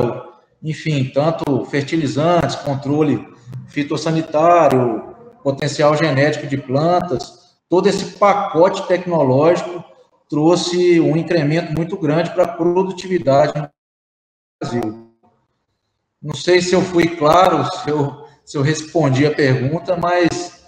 enfim, 0.63 1.05
tanto 1.05 1.65
fertilizantes, 1.67 2.57
controle 2.57 3.27
fitossanitário, 3.69 5.15
potencial 5.43 5.97
genético 5.97 6.47
de 6.47 6.57
plantas, 6.57 7.57
todo 7.69 7.89
esse 7.89 8.19
pacote 8.19 8.87
tecnológico 8.87 9.85
trouxe 10.29 11.01
um 11.01 11.17
incremento 11.17 11.73
muito 11.73 11.97
grande 11.97 12.31
para 12.31 12.45
a 12.45 12.53
produtividade 12.57 13.53
no 13.59 13.69
Brasil. 14.61 15.11
Não 16.23 16.35
sei 16.35 16.61
se 16.61 16.75
eu 16.75 16.83
fui 16.83 17.17
claro, 17.17 17.65
se 17.77 17.91
eu, 17.91 18.25
se 18.45 18.57
eu 18.57 18.63
respondi 18.63 19.27
a 19.27 19.35
pergunta, 19.35 19.97
mas 19.97 20.63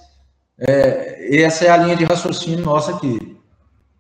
é, 0.59 1.43
essa 1.43 1.65
é 1.65 1.71
a 1.71 1.77
linha 1.77 1.97
de 1.97 2.05
raciocínio 2.05 2.65
nossa 2.65 2.97
aqui. 2.97 3.37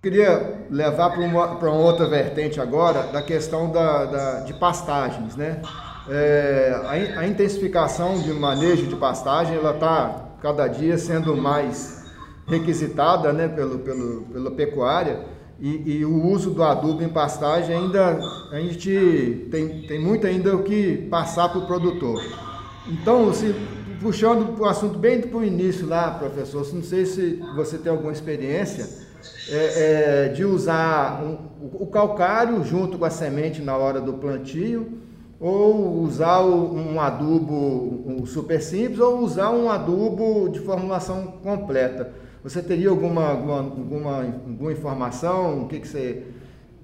Queria 0.02 0.64
levar 0.68 1.10
para 1.10 1.20
uma, 1.20 1.46
uma, 1.46 1.70
outra 1.70 2.08
vertente 2.08 2.60
agora 2.60 3.04
da 3.12 3.22
questão 3.22 3.70
da, 3.70 4.04
da 4.04 4.40
de 4.40 4.52
pastagens, 4.52 5.36
né? 5.36 5.62
É, 6.08 6.74
a, 7.14 7.20
a 7.20 7.28
intensificação 7.28 8.18
de 8.18 8.32
manejo 8.32 8.88
de 8.88 8.96
pastagem, 8.96 9.54
ela 9.54 9.74
está 9.74 10.30
cada 10.42 10.66
dia 10.66 10.98
sendo 10.98 11.36
mais 11.36 12.04
requisitada 12.48 13.32
né, 13.32 13.46
pelo, 13.46 13.78
pelo, 13.78 14.22
pela 14.22 14.50
pecuária 14.50 15.20
e, 15.60 15.98
e, 15.98 16.04
o 16.04 16.26
uso 16.26 16.50
do 16.50 16.64
adubo 16.64 17.00
em 17.04 17.08
pastagem 17.08 17.76
ainda 17.76 18.18
a 18.50 18.58
gente 18.58 19.46
tem, 19.52 19.82
tem 19.82 20.00
muito 20.00 20.26
ainda 20.26 20.56
o 20.56 20.64
que 20.64 21.06
passar 21.08 21.48
para 21.48 21.60
o 21.60 21.66
produtor. 21.68 22.20
Então, 22.88 23.32
se 23.32 23.54
puxando 24.00 24.58
o 24.58 24.64
assunto 24.64 24.98
bem 24.98 25.20
para 25.20 25.38
o 25.38 25.44
início 25.44 25.86
lá, 25.86 26.10
professor, 26.10 26.66
não 26.74 26.82
sei 26.82 27.06
se 27.06 27.40
você 27.54 27.78
tem 27.78 27.92
alguma 27.92 28.10
experiência 28.10 29.01
é, 29.48 30.26
é, 30.26 30.28
de 30.28 30.44
usar 30.44 31.22
um, 31.22 31.38
o 31.74 31.86
calcário 31.86 32.64
junto 32.64 32.98
com 32.98 33.04
a 33.04 33.10
semente 33.10 33.62
na 33.62 33.76
hora 33.76 34.00
do 34.00 34.14
plantio, 34.14 34.98
ou 35.40 36.00
usar 36.02 36.40
um 36.42 37.00
adubo 37.00 38.04
um 38.06 38.24
super 38.24 38.62
simples, 38.62 39.00
ou 39.00 39.18
usar 39.18 39.50
um 39.50 39.68
adubo 39.70 40.48
de 40.48 40.60
formulação 40.60 41.34
completa. 41.42 42.12
Você 42.44 42.62
teria 42.62 42.90
alguma, 42.90 43.30
alguma, 43.30 43.58
alguma, 43.58 44.16
alguma 44.18 44.72
informação? 44.72 45.62
O 45.62 45.68
que, 45.68 45.80
que 45.80 45.88
você 45.88 46.22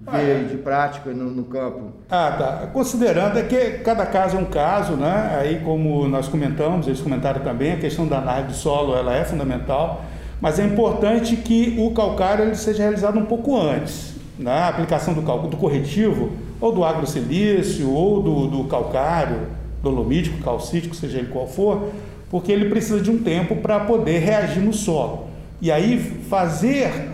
vê 0.00 0.44
de 0.44 0.56
prática 0.58 1.10
no, 1.10 1.30
no, 1.30 1.44
campo? 1.44 1.92
Ah, 2.08 2.36
tá. 2.38 2.70
Considerando 2.72 3.38
é 3.38 3.42
que 3.42 3.78
cada 3.78 4.06
caso 4.06 4.36
é 4.36 4.40
um 4.40 4.44
caso, 4.44 4.94
né? 4.94 5.36
Aí, 5.40 5.60
como 5.60 6.06
nós 6.08 6.28
comentamos, 6.28 6.86
eles 6.86 7.00
comentaram 7.00 7.42
também, 7.42 7.72
a 7.72 7.78
questão 7.78 8.06
da 8.06 8.18
análise 8.18 8.48
de 8.48 8.54
solo 8.54 8.96
ela 8.96 9.14
é 9.16 9.24
fundamental, 9.24 10.04
mas 10.40 10.58
é 10.58 10.64
importante 10.64 11.36
que 11.36 11.76
o 11.78 11.90
calcário 11.90 12.44
ele 12.44 12.54
seja 12.54 12.82
realizado 12.82 13.18
um 13.18 13.24
pouco 13.24 13.56
antes. 13.56 14.14
Né? 14.38 14.62
Aplicação 14.62 15.14
do, 15.14 15.20
do 15.20 15.56
corretivo, 15.56 16.30
ou 16.60 16.72
do 16.72 16.84
agrosilício, 16.84 17.90
ou 17.90 18.22
do, 18.22 18.46
do 18.46 18.64
calcário, 18.64 19.48
dolomítico, 19.82 20.42
calcítico, 20.42 20.94
seja 20.94 21.18
ele 21.18 21.28
qual 21.28 21.46
for, 21.46 21.90
porque 22.30 22.52
ele 22.52 22.68
precisa 22.68 23.00
de 23.00 23.10
um 23.10 23.18
tempo 23.18 23.56
para 23.56 23.80
poder 23.80 24.18
reagir 24.18 24.60
no 24.60 24.72
solo. 24.72 25.26
E 25.60 25.72
aí 25.72 25.98
fazer, 26.28 27.10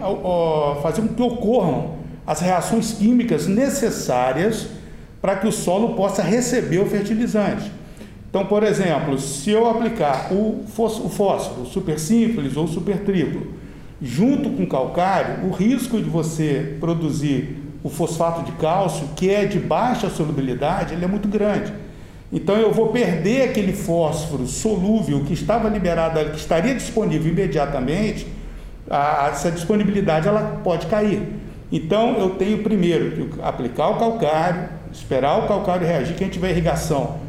fazer 0.82 1.02
com 1.02 1.08
que 1.08 1.22
ocorram 1.22 1.92
as 2.26 2.40
reações 2.40 2.92
químicas 2.92 3.46
necessárias 3.46 4.68
para 5.20 5.37
que 5.37 5.46
o 5.46 5.52
solo 5.52 5.94
possa 5.94 6.22
receber 6.22 6.78
o 6.78 6.87
fertilizante. 6.87 7.72
Então, 8.34 8.46
por 8.46 8.64
exemplo, 8.64 9.16
se 9.16 9.50
eu 9.50 9.70
aplicar 9.70 10.32
o 10.32 10.64
fósforo, 10.66 11.66
super 11.66 12.00
simples 12.00 12.56
ou 12.56 12.66
super 12.66 12.98
triplo, 12.98 13.46
junto 14.02 14.50
com 14.50 14.66
calcário, 14.66 15.46
o 15.46 15.52
risco 15.52 16.02
de 16.02 16.10
você 16.10 16.76
produzir 16.80 17.62
o 17.84 17.88
fosfato 17.88 18.42
de 18.42 18.50
cálcio, 18.58 19.06
que 19.14 19.30
é 19.30 19.44
de 19.44 19.60
baixa 19.60 20.10
solubilidade, 20.10 20.94
ele 20.94 21.04
é 21.04 21.06
muito 21.06 21.28
grande. 21.28 21.72
Então 22.32 22.56
eu 22.56 22.72
vou 22.72 22.88
perder 22.88 23.50
aquele 23.50 23.72
fósforo 23.72 24.48
solúvel 24.48 25.22
que 25.24 25.32
estava 25.32 25.68
liberado, 25.68 26.18
que 26.30 26.36
estaria 26.36 26.74
disponível 26.74 27.30
imediatamente, 27.30 28.26
a, 28.90 29.28
essa 29.30 29.48
disponibilidade 29.48 30.26
ela 30.26 30.60
pode 30.64 30.88
cair. 30.88 31.22
Então 31.70 32.18
eu 32.18 32.30
tenho 32.30 32.64
primeiro 32.64 33.28
que 33.28 33.40
aplicar 33.40 33.90
o 33.90 33.94
calcário, 33.96 34.70
esperar 34.92 35.38
o 35.38 35.46
calcário 35.46 35.86
reagir, 35.86 36.16
quem 36.16 36.28
tiver 36.28 36.50
irrigação 36.50 37.22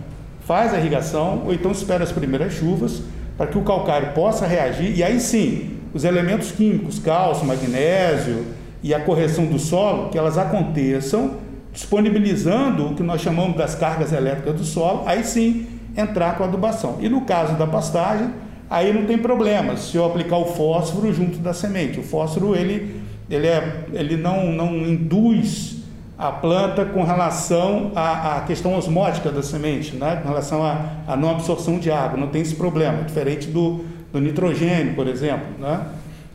faz 0.45 0.73
a 0.73 0.77
irrigação, 0.77 1.43
ou 1.45 1.53
então 1.53 1.71
espera 1.71 2.03
as 2.03 2.11
primeiras 2.11 2.53
chuvas 2.53 3.01
para 3.37 3.47
que 3.47 3.57
o 3.57 3.63
calcário 3.63 4.13
possa 4.13 4.45
reagir 4.47 4.95
e 4.95 5.03
aí 5.03 5.19
sim 5.19 5.71
os 5.93 6.03
elementos 6.03 6.51
químicos, 6.51 6.99
cálcio, 6.99 7.45
magnésio 7.45 8.45
e 8.83 8.93
a 8.93 8.99
correção 8.99 9.45
do 9.45 9.57
solo, 9.57 10.09
que 10.09 10.17
elas 10.17 10.37
aconteçam, 10.37 11.37
disponibilizando 11.73 12.87
o 12.87 12.95
que 12.95 13.01
nós 13.01 13.21
chamamos 13.21 13.57
das 13.57 13.75
cargas 13.75 14.11
elétricas 14.11 14.55
do 14.55 14.63
solo, 14.63 15.03
aí 15.05 15.23
sim 15.23 15.65
entrar 15.97 16.37
com 16.37 16.43
a 16.43 16.47
adubação. 16.47 16.97
E 16.99 17.09
no 17.09 17.21
caso 17.21 17.55
da 17.55 17.65
pastagem, 17.65 18.29
aí 18.69 18.93
não 18.93 19.05
tem 19.05 19.17
problema 19.17 19.77
se 19.77 19.95
eu 19.95 20.05
aplicar 20.05 20.37
o 20.37 20.45
fósforo 20.45 21.13
junto 21.13 21.37
da 21.37 21.53
semente. 21.53 21.99
O 21.99 22.03
fósforo 22.03 22.55
ele, 22.55 23.01
ele, 23.29 23.47
é, 23.47 23.85
ele 23.93 24.17
não, 24.17 24.51
não 24.51 24.75
induz 24.75 25.74
a 26.17 26.31
planta 26.31 26.85
com 26.85 27.03
relação 27.03 27.91
à, 27.95 28.37
à 28.37 28.41
questão 28.41 28.75
osmótica 28.77 29.29
da 29.31 29.43
semente, 29.43 29.95
né? 29.95 30.19
com 30.21 30.29
relação 30.29 30.63
à, 30.63 31.15
não 31.17 31.29
absorção 31.29 31.77
de 31.77 31.91
água, 31.91 32.17
não 32.17 32.27
tem 32.27 32.41
esse 32.41 32.55
problema, 32.55 33.03
diferente 33.03 33.47
do, 33.47 33.83
do 34.13 34.21
nitrogênio, 34.21 34.95
por 34.95 35.07
exemplo. 35.07 35.47
Né? 35.59 35.81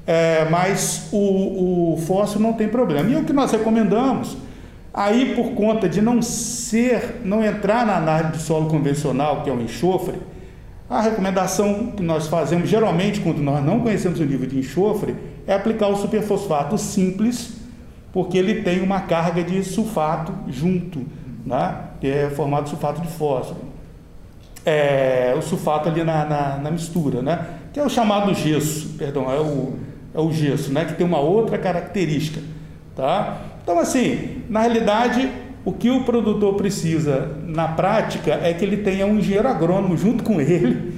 É, 0.07 0.47
mas 0.51 1.09
o, 1.13 1.95
o 1.95 1.97
fósforo 2.07 2.43
não 2.43 2.53
tem 2.53 2.69
problema. 2.69 3.09
E 3.09 3.17
o 3.17 3.25
que 3.25 3.33
nós 3.33 3.51
recomendamos, 3.53 4.37
aí 4.93 5.35
por 5.35 5.53
conta 5.53 5.89
de 5.89 6.03
não 6.03 6.21
ser, 6.21 7.23
não 7.25 7.43
entrar 7.43 7.87
na 7.87 7.97
análise 7.97 8.33
de 8.33 8.43
solo 8.43 8.69
convencional, 8.69 9.43
que 9.43 9.49
é 9.49 9.53
o 9.53 9.61
enxofre, 9.61 10.19
a 10.91 11.01
recomendação 11.01 11.93
que 11.97 12.03
nós 12.03 12.27
fazemos 12.27 12.69
geralmente 12.69 13.21
quando 13.21 13.39
nós 13.39 13.65
não 13.65 13.79
conhecemos 13.81 14.19
o 14.19 14.25
nível 14.25 14.49
de 14.49 14.59
enxofre 14.59 15.15
é 15.47 15.55
aplicar 15.55 15.87
o 15.87 15.97
superfosfato 15.97 16.77
simples, 16.77 17.60
porque 18.13 18.37
ele 18.37 18.63
tem 18.63 18.81
uma 18.83 19.01
carga 19.01 19.43
de 19.43 19.63
sulfato 19.63 20.33
junto, 20.49 21.07
né? 21.45 21.75
que 22.01 22.07
é 22.07 22.31
formado 22.31 22.69
sulfato 22.69 23.01
de 23.01 23.09
fósforo. 23.09 23.61
É, 24.65 25.35
o 25.39 25.43
sulfato 25.43 25.89
ali 25.89 26.05
na, 26.05 26.25
na, 26.25 26.57
na, 26.59 26.71
mistura, 26.71 27.23
né? 27.23 27.47
que 27.73 27.81
é 27.81 27.85
o 27.85 27.89
chamado 27.89 28.35
gesso, 28.35 28.95
perdão, 28.99 29.31
é 29.31 29.41
o, 29.41 29.75
é 30.15 30.21
o 30.21 30.31
gesso, 30.33 30.73
né? 30.73 30.85
que 30.85 30.95
tem 30.95 31.07
uma 31.07 31.21
outra 31.21 31.57
característica. 31.57 32.41
Tá? 32.97 33.39
Então, 33.63 33.79
assim, 33.79 34.43
na 34.49 34.61
realidade, 34.61 35.31
o 35.65 35.73
que 35.73 35.91
o 35.91 36.05
produtor 36.05 36.55
precisa 36.55 37.37
na 37.47 37.69
prática 37.69 38.41
é 38.43 38.53
que 38.53 38.65
ele 38.65 38.79
tenha 38.79 39.07
um 39.07 39.19
engenheiro 39.19 39.49
agrônomo 39.49 39.97
junto 39.97 40.25
com 40.25 40.41
ele 40.41 40.95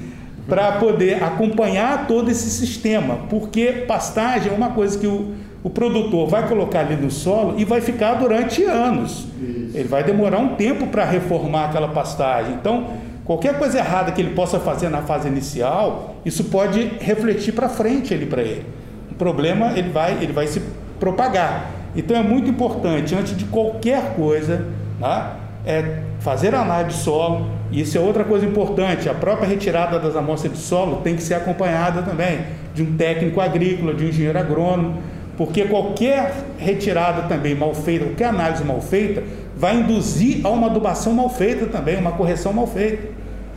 para 0.49 0.73
poder 0.73 1.23
acompanhar 1.23 2.07
todo 2.07 2.31
esse 2.31 2.51
sistema, 2.51 3.17
porque 3.29 3.85
pastagem 3.87 4.53
é 4.53 4.55
uma 4.55 4.71
coisa 4.71 4.99
que 4.99 5.07
o, 5.07 5.35
o 5.63 5.71
produtor 5.71 6.29
vai 6.29 6.49
colocar 6.49 6.81
ali 6.81 6.97
no 6.97 7.11
solo 7.11 7.59
e 7.59 7.65
vai 7.65 7.81
ficar 7.81 8.15
durante 8.15 8.65
anos. 8.65 9.27
Isso. 9.41 9.77
Ele 9.77 9.89
vai 9.89 10.03
demorar 10.03 10.39
um 10.39 10.57
tempo 10.57 10.89
para 10.89 11.05
reformar 11.05 11.67
aquela 11.67 11.89
pastagem. 11.89 12.55
Então, 12.55 12.89
qualquer 13.25 13.59
coisa 13.59 13.79
errada 13.79 14.11
que 14.13 14.21
ele 14.21 14.35
possa 14.35 14.59
fazer 14.59 14.89
na 14.89 15.03
fase 15.03 15.29
inicial, 15.29 16.17
isso 16.25 16.45
pode 16.45 16.93
refletir 17.01 17.53
para 17.53 17.69
frente 17.69 18.13
ali 18.13 18.27
para 18.27 18.43
ele. 18.43 18.67
O 19.11 19.15
problema 19.15 19.73
ele 19.77 19.91
vai, 19.91 20.19
ele 20.21 20.33
vai 20.33 20.47
se 20.47 20.61
propagar. 20.99 21.71
Então 21.95 22.17
é 22.17 22.23
muito 22.23 22.51
importante, 22.51 23.15
antes 23.15 23.37
de 23.37 23.45
qualquer 23.45 24.15
coisa, 24.15 24.67
tá? 24.99 25.37
é 25.65 26.01
fazer 26.21 26.55
análise 26.55 26.97
de 26.97 27.03
solo. 27.03 27.47
E 27.71 27.81
isso 27.81 27.97
é 27.97 28.01
outra 28.01 28.25
coisa 28.25 28.45
importante. 28.45 29.09
A 29.09 29.15
própria 29.15 29.49
retirada 29.49 29.99
das 29.99 30.17
amostras 30.17 30.53
de 30.53 30.59
solo 30.59 30.97
tem 31.03 31.17
que 31.17 31.23
ser 31.23 31.35
acompanhada 31.35 32.03
também 32.03 32.41
de 32.75 32.83
um 32.83 32.97
técnico 32.97 33.41
agrícola, 33.41 33.95
de 33.95 34.05
um 34.05 34.09
engenheiro 34.09 34.39
agrônomo, 34.39 35.03
porque 35.37 35.65
qualquer 35.65 36.35
retirada 36.59 37.23
também 37.23 37.55
mal 37.55 37.75
feita, 37.75 38.05
qualquer 38.07 38.27
análise 38.27 38.65
mal 38.65 38.81
feita, 38.81 39.23
vai 39.57 39.77
induzir 39.77 40.45
a 40.45 40.51
uma 40.51 40.67
adubação 40.67 41.13
mal 41.13 41.29
feita 41.31 41.67
também, 41.67 41.97
uma 41.97 42.13
correção 42.13 42.53
mal 42.53 42.67
feita. 42.67 43.09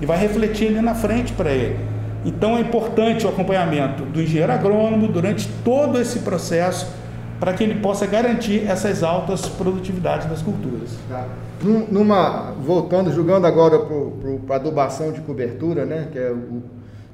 E 0.02 0.06
vai 0.06 0.18
refletir 0.18 0.68
ali 0.68 0.82
na 0.82 0.94
frente 0.94 1.32
para 1.34 1.52
ele. 1.52 1.78
Então 2.26 2.58
é 2.58 2.62
importante 2.62 3.26
o 3.26 3.30
acompanhamento 3.30 4.04
do 4.04 4.22
engenheiro 4.22 4.52
agrônomo 4.52 5.08
durante 5.08 5.48
todo 5.64 6.00
esse 6.02 6.20
processo 6.20 6.88
para 7.40 7.54
que 7.54 7.64
ele 7.64 7.76
possa 7.76 8.06
garantir 8.06 8.66
essas 8.68 9.04
altas 9.04 9.48
produtividades 9.48 10.28
das 10.28 10.42
culturas. 10.42 10.98
Tá. 11.08 11.26
Numa, 11.62 12.54
voltando, 12.60 13.12
jogando 13.14 13.46
agora 13.46 13.80
para 13.80 14.56
a 14.56 14.60
adubação 14.60 15.12
de 15.12 15.22
cobertura, 15.22 15.86
né, 15.86 16.08
que 16.12 16.20
é 16.20 16.32
o, 16.32 16.64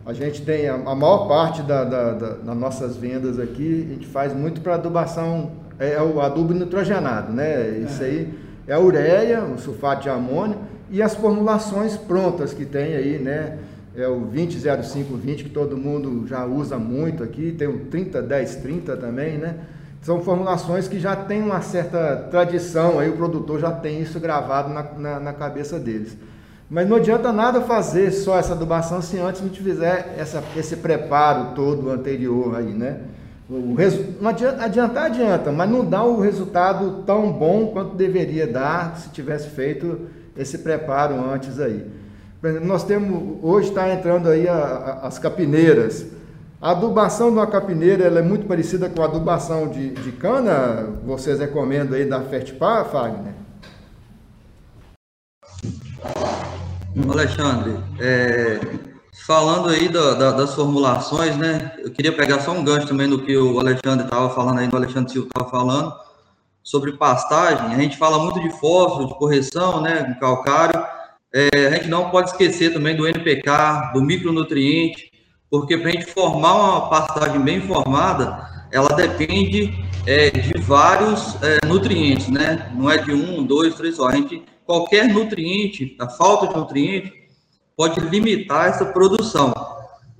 a 0.05 0.13
gente 0.13 0.41
tem 0.43 0.67
a, 0.67 0.75
a 0.75 0.95
maior 0.95 1.27
parte 1.27 1.61
da, 1.61 1.83
da, 1.83 2.13
da, 2.13 2.29
das 2.35 2.57
nossas 2.57 2.97
vendas 2.97 3.39
aqui, 3.39 3.87
a 3.89 3.93
gente 3.93 4.07
faz 4.07 4.33
muito 4.33 4.61
para 4.61 4.75
adubação, 4.75 5.51
é, 5.79 5.93
é, 5.93 6.01
o 6.01 6.19
adubo 6.21 6.53
nitrogenado, 6.53 7.31
né? 7.31 7.69
Isso 7.79 8.01
é. 8.03 8.05
aí 8.05 8.33
é 8.67 8.73
a 8.73 8.79
ureia, 8.79 9.43
o 9.43 9.57
sulfato 9.57 10.03
de 10.03 10.09
amônio 10.09 10.57
e 10.89 11.01
as 11.01 11.15
formulações 11.15 11.97
prontas 11.97 12.53
que 12.53 12.65
tem 12.65 12.95
aí, 12.95 13.19
né? 13.19 13.57
É 13.95 14.07
o 14.07 14.21
200520 14.21 15.43
que 15.43 15.49
todo 15.49 15.75
mundo 15.75 16.25
já 16.27 16.45
usa 16.45 16.77
muito 16.77 17.23
aqui, 17.23 17.51
tem 17.51 17.67
o 17.67 17.85
301030 17.85 18.95
também, 18.95 19.37
né? 19.37 19.55
são 20.01 20.19
formulações 20.21 20.87
que 20.87 20.99
já 20.99 21.15
têm 21.15 21.43
uma 21.43 21.61
certa 21.61 22.27
tradição, 22.31 22.99
aí 22.99 23.09
o 23.09 23.15
produtor 23.15 23.59
já 23.59 23.71
tem 23.71 24.01
isso 24.01 24.19
gravado 24.19 24.73
na, 24.73 24.83
na, 24.83 25.19
na, 25.19 25.33
cabeça 25.33 25.79
deles. 25.79 26.17
Mas 26.71 26.87
não 26.87 26.95
adianta 26.95 27.33
nada 27.33 27.59
fazer 27.59 28.11
só 28.11 28.39
essa 28.39 28.53
adubação 28.53 29.01
se 29.01 29.19
antes 29.19 29.41
não 29.41 29.49
fizer 29.49 30.15
essa, 30.17 30.41
esse 30.55 30.77
preparo 30.77 31.53
todo 31.53 31.89
anterior 31.89 32.55
aí, 32.55 32.71
né? 32.73 33.01
O 33.49 33.75
resu... 33.75 34.15
não 34.21 34.29
adianta, 34.29 34.63
adiantar, 34.63 35.05
adianta, 35.07 35.51
mas 35.51 35.69
não 35.69 35.83
dá 35.83 36.01
o 36.01 36.21
resultado 36.21 37.03
tão 37.05 37.29
bom 37.29 37.67
quanto 37.73 37.97
deveria 37.97 38.47
dar 38.47 38.95
se 38.95 39.09
tivesse 39.09 39.49
feito 39.49 40.07
esse 40.37 40.59
preparo 40.59 41.15
antes 41.15 41.59
aí. 41.59 41.85
Nós 42.63 42.85
temos, 42.85 43.39
hoje 43.43 43.67
está 43.67 43.93
entrando 43.93 44.29
aí 44.29 44.47
a, 44.47 44.55
a, 44.55 45.07
as 45.07 45.19
capineiras, 45.19 46.05
a 46.61 46.71
adubação 46.71 47.31
de 47.31 47.33
uma 47.33 47.47
capineira 47.47 48.05
ela 48.05 48.19
é 48.19 48.23
muito 48.23 48.45
parecida 48.45 48.87
com 48.87 49.01
a 49.01 49.05
adubação 49.05 49.67
de, 49.67 49.89
de 49.89 50.13
cana, 50.13 50.87
vocês 51.05 51.37
recomendam 51.37 51.97
aí 51.97 52.05
da 52.05 52.21
Fertipar, 52.21 52.85
Fagner? 52.85 53.40
Alexandre, 57.09 57.77
é, 57.99 58.59
falando 59.25 59.69
aí 59.69 59.87
da, 59.87 60.13
da, 60.13 60.31
das 60.31 60.55
formulações, 60.55 61.37
né? 61.37 61.71
Eu 61.79 61.91
queria 61.91 62.11
pegar 62.11 62.39
só 62.41 62.51
um 62.51 62.63
gancho 62.63 62.87
também 62.87 63.09
do 63.09 63.23
que 63.23 63.35
o 63.37 63.59
Alexandre 63.59 64.05
estava 64.05 64.29
falando 64.29 64.59
aí, 64.59 64.67
do 64.67 64.75
Alexandre 64.75 65.11
Silva 65.11 65.27
estava 65.27 65.49
falando, 65.49 65.93
sobre 66.63 66.93
pastagem. 66.93 67.73
A 67.73 67.79
gente 67.79 67.97
fala 67.97 68.19
muito 68.19 68.39
de 68.41 68.49
fósforo, 68.59 69.07
de 69.07 69.15
correção, 69.15 69.81
né? 69.81 70.03
Com 70.03 70.19
calcário, 70.19 70.83
É, 71.33 71.67
a 71.67 71.69
gente 71.71 71.87
não 71.87 72.09
pode 72.09 72.31
esquecer 72.31 72.73
também 72.73 72.93
do 72.93 73.07
NPK, 73.07 73.93
do 73.93 74.01
micronutriente, 74.01 75.09
porque 75.49 75.77
para 75.77 75.89
a 75.89 75.91
gente 75.93 76.07
formar 76.07 76.53
uma 76.55 76.89
pastagem 76.89 77.39
bem 77.39 77.61
formada, 77.61 78.49
ela 78.69 78.89
depende 78.89 79.73
é, 80.05 80.29
de 80.29 80.59
vários 80.59 81.41
é, 81.41 81.65
nutrientes, 81.65 82.27
né? 82.27 82.69
Não 82.75 82.89
é 82.89 82.97
de 82.97 83.13
um, 83.13 83.45
dois, 83.45 83.75
três 83.75 83.95
só. 83.95 84.07
A 84.09 84.15
gente, 84.15 84.43
qualquer 84.65 85.07
nutriente, 85.07 85.95
a 85.99 86.07
falta 86.07 86.47
de 86.47 86.55
nutriente, 86.55 87.13
pode 87.75 87.99
limitar 87.99 88.67
essa 88.69 88.85
produção. 88.85 89.53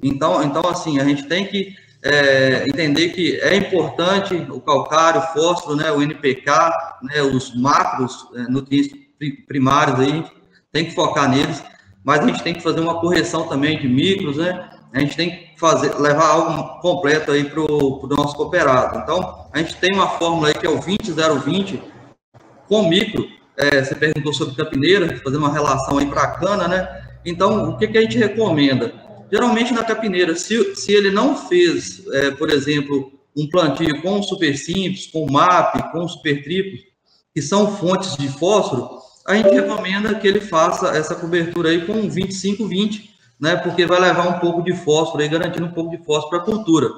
Então, 0.02 0.42
então 0.44 0.64
assim, 0.68 1.00
a 1.00 1.06
gente 1.06 1.28
tem 1.28 1.46
que 1.46 1.76
é, 2.04 2.66
entender 2.68 3.10
que 3.10 3.40
é 3.42 3.56
importante 3.56 4.36
o 4.50 4.60
calcário, 4.60 5.22
o 5.22 5.28
fósforo, 5.34 5.76
né, 5.76 5.92
o 5.92 6.02
NPK, 6.02 6.72
né, 7.04 7.22
os 7.22 7.56
macros, 7.56 8.28
é, 8.36 8.42
nutrientes 8.44 8.92
primários 9.48 10.00
aí, 10.00 10.26
tem 10.72 10.86
que 10.86 10.96
focar 10.96 11.30
neles, 11.30 11.64
mas 12.04 12.22
a 12.22 12.28
gente 12.28 12.42
tem 12.42 12.54
que 12.54 12.62
fazer 12.62 12.80
uma 12.80 13.00
correção 13.00 13.48
também 13.48 13.80
de 13.80 13.88
micros, 13.88 14.38
né? 14.38 14.70
A 14.94 15.00
gente 15.00 15.16
tem 15.16 15.30
que 15.30 15.60
fazer, 15.60 15.96
levar 15.96 16.28
algo 16.28 16.82
completo 16.82 17.32
aí 17.32 17.46
para 17.46 17.62
o 17.62 18.08
nosso 18.10 18.36
cooperado. 18.36 19.00
Então, 19.00 19.48
a 19.54 19.60
gente 19.60 19.76
tem 19.78 19.94
uma 19.94 20.10
fórmula 20.10 20.50
aí 20.50 20.54
que 20.54 20.66
é 20.66 20.70
o 20.70 20.80
20020 20.80 21.82
com 22.68 22.90
micro. 22.90 23.26
É, 23.62 23.84
você 23.84 23.94
perguntou 23.94 24.34
sobre 24.34 24.56
capineira, 24.56 25.18
fazer 25.24 25.38
uma 25.38 25.54
relação 25.54 26.00
aí 26.00 26.08
para 26.08 26.24
a 26.24 26.32
cana, 26.40 26.68
né? 26.68 27.04
Então, 27.24 27.70
o 27.70 27.78
que, 27.78 27.88
que 27.88 27.98
a 27.98 28.02
gente 28.02 28.18
recomenda? 28.18 28.92
Geralmente 29.32 29.72
na 29.72 29.84
capineira, 29.84 30.36
se, 30.36 30.76
se 30.76 30.92
ele 30.92 31.12
não 31.12 31.38
fez, 31.38 32.06
é, 32.12 32.32
por 32.32 32.50
exemplo, 32.50 33.14
um 33.38 33.48
plantio 33.48 34.02
com 34.02 34.22
super 34.24 34.58
simples, 34.58 35.08
com 35.08 35.32
MAP, 35.32 35.92
com 35.92 36.08
super 36.08 36.44
triplo, 36.44 36.80
que 37.34 37.42
são 37.42 37.78
fontes 37.78 38.18
de 38.18 38.28
fósforo, 38.28 39.00
a 39.28 39.36
gente 39.36 39.54
recomenda 39.54 40.16
que 40.16 40.28
ele 40.28 40.42
faça 40.42 40.98
essa 40.98 41.14
cobertura 41.14 41.70
aí 41.70 41.86
com 41.86 42.10
25-20, 42.10 43.10
né? 43.40 43.56
Porque 43.56 43.86
vai 43.86 44.00
levar 44.00 44.28
um 44.28 44.40
pouco 44.40 44.64
de 44.64 44.74
fósforo 44.74 45.22
aí, 45.22 45.30
garantindo 45.30 45.68
um 45.68 45.72
pouco 45.72 45.96
de 45.96 46.04
fósforo 46.04 46.30
para 46.30 46.40
a 46.40 46.56
cultura. 46.56 46.90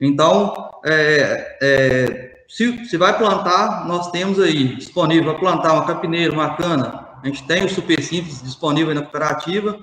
Então, 0.00 0.70
é, 0.84 1.58
é, 1.60 2.35
se, 2.48 2.84
se 2.86 2.96
vai 2.96 3.16
plantar, 3.16 3.86
nós 3.86 4.10
temos 4.10 4.38
aí 4.40 4.76
disponível 4.76 5.32
para 5.32 5.40
plantar 5.40 5.72
uma 5.74 5.86
capineira, 5.86 6.32
uma 6.32 6.56
cana, 6.56 7.06
a 7.22 7.26
gente 7.26 7.42
tem 7.44 7.64
o 7.64 7.68
super 7.68 8.00
simples 8.02 8.40
disponível 8.42 8.94
na 8.94 9.02
cooperativa. 9.02 9.78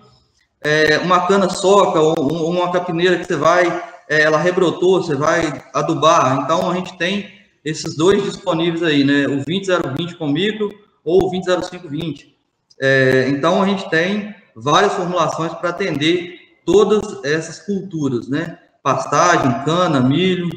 É, 0.64 0.98
uma 1.00 1.28
cana 1.28 1.50
soca 1.50 2.00
ou, 2.00 2.50
uma 2.50 2.72
capineira 2.72 3.18
que 3.18 3.26
você 3.26 3.36
vai, 3.36 3.66
é, 4.10 4.22
ela 4.22 4.38
rebrotou, 4.38 5.04
você 5.04 5.14
vai 5.14 5.62
adubar. 5.74 6.42
Então 6.42 6.72
a 6.72 6.76
gente 6.76 6.98
tem 6.98 7.30
esses 7.66 7.98
dois 7.98 8.24
disponíveis 8.24 8.82
aí, 8.82 9.04
né? 9.04 9.26
O 9.28 9.44
20020 9.44 10.16
com 10.16 10.28
micro 10.28 10.74
ou 11.04 11.28
o 11.28 11.30
200520. 11.32 12.34
É, 12.80 13.28
então 13.28 13.62
a 13.62 13.68
gente 13.68 13.90
tem 13.90 14.34
várias 14.56 14.94
formulações 14.94 15.54
para 15.54 15.70
atender 15.70 16.40
todas 16.66 17.26
essas 17.26 17.60
culturas, 17.60 18.30
né? 18.30 18.58
Pastagem, 18.82 19.66
cana, 19.66 20.00
milho. 20.00 20.50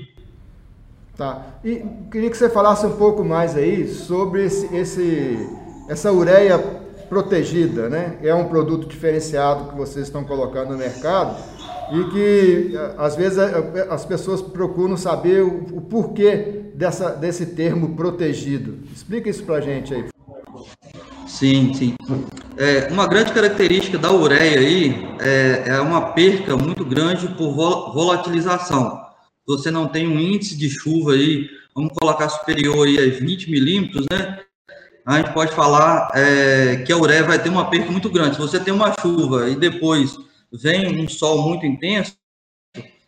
Tá. 1.17 1.47
E 1.65 1.83
queria 2.11 2.29
que 2.29 2.37
você 2.37 2.51
falasse 2.51 2.85
um 2.85 2.97
pouco 2.97 3.25
mais 3.25 3.57
aí 3.57 3.89
sobre 3.89 4.45
esse, 4.45 4.75
esse 4.75 5.49
essa 5.89 6.13
ureia 6.13 6.59
protegida, 7.09 7.89
né? 7.89 8.17
É 8.23 8.35
um 8.35 8.47
produto 8.47 8.87
diferenciado 8.87 9.71
que 9.71 9.77
vocês 9.77 10.07
estão 10.07 10.25
colocando 10.25 10.73
no 10.73 10.79
mercado 10.79 11.37
e 11.93 12.05
que 12.11 12.73
às 12.99 13.17
vezes 13.17 13.39
as 13.39 14.05
pessoas 14.05 14.43
procuram 14.43 14.97
saber 14.97 15.43
o, 15.43 15.77
o 15.77 15.81
porquê 15.81 16.65
dessa, 16.75 17.11
desse 17.11 17.47
termo 17.47 17.95
protegido. 17.95 18.79
Explica 18.95 19.31
isso 19.31 19.45
para 19.45 19.61
gente 19.61 19.95
aí. 19.95 20.07
Sim, 21.27 21.73
sim. 21.75 21.95
É, 22.57 22.89
uma 22.91 23.07
grande 23.07 23.33
característica 23.33 23.99
da 23.99 24.13
ureia 24.13 24.59
aí 24.59 25.09
é, 25.21 25.65
é 25.67 25.81
uma 25.81 26.13
perca 26.13 26.57
muito 26.57 26.85
grande 26.85 27.29
por 27.29 27.55
volatilização. 27.55 29.06
Você 29.47 29.71
não 29.71 29.87
tem 29.87 30.09
um 30.09 30.19
índice 30.19 30.57
de 30.57 30.69
chuva 30.69 31.13
aí, 31.13 31.49
vamos 31.75 31.93
colocar 31.93 32.29
superior 32.29 32.87
aí 32.87 32.99
a 32.99 33.19
20 33.19 33.51
milímetros, 33.51 34.07
né? 34.11 34.41
a 35.07 35.19
gente 35.19 35.33
pode 35.33 35.55
falar 35.55 36.11
é, 36.15 36.83
que 36.85 36.93
a 36.93 36.97
ureia 36.97 37.23
vai 37.23 37.41
ter 37.41 37.49
uma 37.49 37.71
perda 37.71 37.93
muito 37.93 38.11
grande. 38.11 38.35
Se 38.35 38.41
você 38.41 38.59
tem 38.59 38.75
uma 38.75 38.93
chuva 39.01 39.49
e 39.49 39.55
depois 39.55 40.17
vem 40.53 41.01
um 41.01 41.09
sol 41.09 41.43
muito 41.43 41.65
intenso, 41.65 42.17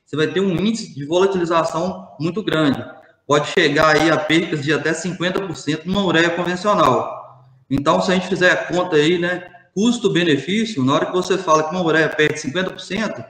você 0.06 0.16
vai 0.16 0.28
ter 0.28 0.40
um 0.40 0.52
índice 0.52 0.94
de 0.94 1.04
volatilização 1.04 2.08
muito 2.20 2.40
grande. 2.40 2.84
Pode 3.26 3.48
chegar 3.50 3.96
aí 3.96 4.10
a 4.10 4.16
percas 4.16 4.62
de 4.62 4.72
até 4.72 4.92
50% 4.92 5.86
numa 5.86 6.04
ureia 6.04 6.30
convencional. 6.30 7.44
Então, 7.68 8.00
se 8.00 8.12
a 8.12 8.14
gente 8.14 8.28
fizer 8.28 8.52
a 8.52 8.56
conta 8.56 8.94
aí, 8.94 9.18
né, 9.18 9.46
custo-benefício, 9.74 10.84
na 10.84 10.94
hora 10.94 11.06
que 11.06 11.12
você 11.12 11.36
fala 11.36 11.64
que 11.64 11.74
uma 11.74 11.84
ureia 11.84 12.08
perde 12.08 12.40
50%, 12.40 13.24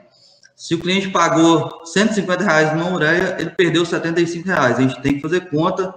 se 0.59 0.75
o 0.75 0.79
cliente 0.79 1.09
pagou 1.09 1.87
150 1.87 2.45
reais 2.45 2.77
numa 2.77 2.93
ureia, 2.93 3.37
ele 3.39 3.51
perdeu 3.51 3.87
75 3.87 4.47
reais. 4.47 4.77
A 4.77 4.83
gente 4.83 5.01
tem 5.01 5.15
que 5.15 5.23
fazer 5.23 5.49
conta 5.49 5.95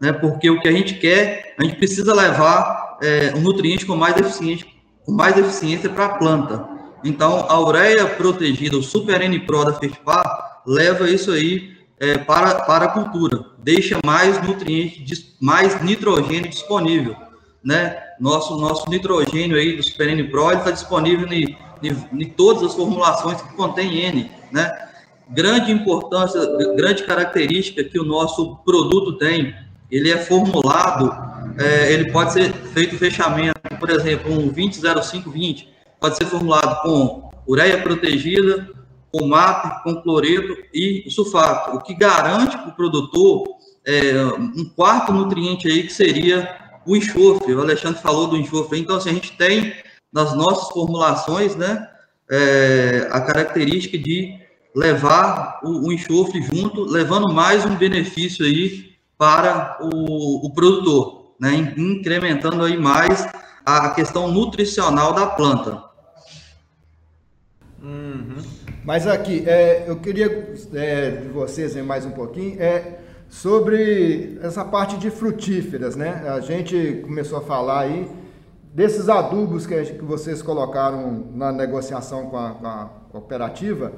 né? 0.00 0.12
Porque 0.12 0.48
o 0.48 0.58
que 0.60 0.66
a 0.66 0.72
gente 0.72 0.94
quer, 0.94 1.54
a 1.58 1.62
gente 1.62 1.76
precisa 1.76 2.14
levar 2.14 2.98
é, 3.02 3.32
um 3.36 3.40
nutriente 3.40 3.84
com 3.84 3.94
mais 3.94 4.16
eficiência, 4.16 4.66
com 5.04 5.12
mais 5.12 5.36
eficiência 5.36 5.90
para 5.90 6.06
a 6.06 6.14
planta. 6.14 6.66
Então, 7.04 7.46
a 7.48 7.60
ureia 7.60 8.06
protegida, 8.06 8.76
o 8.76 8.82
Super 8.82 9.20
N 9.20 9.38
Pro 9.40 9.64
da 9.64 9.74
Fertipar, 9.74 10.62
leva 10.66 11.08
isso 11.08 11.30
aí 11.30 11.76
é, 11.98 12.16
para, 12.16 12.62
para 12.62 12.86
a 12.86 12.88
cultura, 12.88 13.44
deixa 13.58 13.98
mais 14.04 14.42
nutriente, 14.42 15.04
mais 15.40 15.80
nitrogênio 15.82 16.48
disponível, 16.48 17.14
né? 17.62 17.96
Nosso, 18.18 18.58
nosso 18.58 18.88
nitrogênio 18.88 19.56
aí 19.56 19.76
do 19.76 19.82
Super 19.82 20.08
N 20.08 20.24
Pro 20.24 20.50
está 20.52 20.70
disponível 20.70 21.30
em, 21.30 21.56
em 21.82 22.28
todas 22.30 22.62
as 22.62 22.74
formulações 22.74 23.40
que 23.40 23.54
contém 23.54 23.98
N, 23.98 24.30
né? 24.52 24.88
Grande 25.28 25.70
importância, 25.70 26.40
grande 26.74 27.04
característica 27.04 27.84
que 27.84 27.98
o 27.98 28.04
nosso 28.04 28.56
produto 28.64 29.16
tem 29.16 29.54
ele 29.90 30.10
é 30.10 30.18
formulado, 30.18 31.10
é, 31.58 31.92
ele 31.92 32.12
pode 32.12 32.32
ser 32.32 32.52
feito 32.52 32.96
fechamento, 32.96 33.58
por 33.78 33.90
exemplo, 33.90 34.32
um 34.32 34.48
200520 34.48 35.68
pode 36.00 36.16
ser 36.16 36.26
formulado 36.26 36.80
com 36.82 37.30
ureia 37.46 37.82
protegida, 37.82 38.70
com 39.12 39.26
MAP, 39.26 39.82
com 39.82 40.00
cloreto 40.00 40.56
e 40.72 41.04
sulfato, 41.10 41.76
o 41.76 41.80
que 41.80 41.94
garante 41.94 42.56
para 42.56 42.68
o 42.68 42.74
produtor 42.74 43.44
é, 43.84 44.24
um 44.38 44.64
quarto 44.74 45.12
nutriente 45.12 45.68
aí 45.68 45.82
que 45.82 45.92
seria 45.92 46.48
o 46.86 46.96
enxofre. 46.96 47.54
O 47.54 47.60
Alexandre 47.60 48.00
falou 48.00 48.28
do 48.28 48.36
enxofre. 48.36 48.78
Então, 48.78 48.96
assim, 48.96 49.10
a 49.10 49.14
gente 49.14 49.32
tem 49.36 49.72
nas 50.12 50.34
nossas 50.34 50.68
formulações, 50.70 51.56
né, 51.56 51.88
é, 52.30 53.08
a 53.10 53.20
característica 53.20 53.98
de 53.98 54.38
levar 54.74 55.60
o, 55.62 55.88
o 55.88 55.92
enxofre 55.92 56.42
junto, 56.42 56.84
levando 56.84 57.32
mais 57.32 57.64
um 57.64 57.76
benefício 57.76 58.44
aí 58.44 58.90
para 59.18 59.78
o, 59.82 60.46
o 60.46 60.54
produtor, 60.54 61.34
né, 61.40 61.54
incrementando 61.76 62.64
aí 62.64 62.76
mais 62.76 63.26
a 63.64 63.90
questão 63.90 64.28
nutricional 64.28 65.12
da 65.12 65.26
planta. 65.26 65.82
Uhum. 67.82 68.36
Mas 68.84 69.06
aqui, 69.06 69.44
é, 69.46 69.84
eu 69.86 69.96
queria 69.96 70.54
é, 70.74 71.10
de 71.10 71.28
vocês 71.28 71.74
mais 71.76 72.04
um 72.04 72.10
pouquinho 72.10 72.60
é, 72.60 72.98
sobre 73.28 74.38
essa 74.42 74.64
parte 74.64 74.96
de 74.96 75.10
frutíferas, 75.10 75.96
né? 75.96 76.24
A 76.28 76.40
gente 76.40 77.00
começou 77.04 77.38
a 77.38 77.42
falar 77.42 77.80
aí 77.80 78.10
desses 78.72 79.08
adubos 79.08 79.66
que, 79.66 79.82
que 79.82 80.04
vocês 80.04 80.42
colocaram 80.42 81.26
na 81.34 81.50
negociação 81.52 82.26
com 82.26 82.36
a, 82.36 82.50
com 82.50 82.66
a 82.66 82.90
cooperativa. 83.10 83.92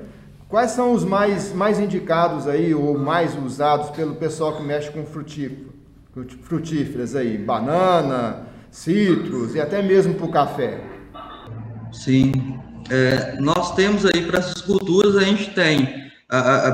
Quais 0.49 0.73
são 0.73 0.93
os 0.93 1.05
mais, 1.05 1.53
mais 1.53 1.79
indicados 1.79 2.47
aí, 2.47 2.75
ou 2.75 2.99
mais 2.99 3.37
usados 3.37 3.91
pelo 3.91 4.17
pessoal 4.17 4.57
que 4.57 4.63
mexe 4.63 4.91
com 4.91 5.05
frutíferas 6.43 7.17
aí? 7.17 7.39
Banana, 7.39 8.49
citros 8.71 9.55
e 9.55 9.61
até 9.61 9.81
mesmo 9.81 10.15
para 10.15 10.27
o 10.27 10.31
café. 10.31 10.81
Sim. 11.91 12.59
É, 12.91 13.41
nós 13.41 13.75
temos 13.75 14.05
aí 14.05 14.27
para 14.27 14.41
essas 14.41 14.61
culturas, 14.61 15.17
a 15.17 15.23
gente 15.23 15.55
tem, 15.55 16.11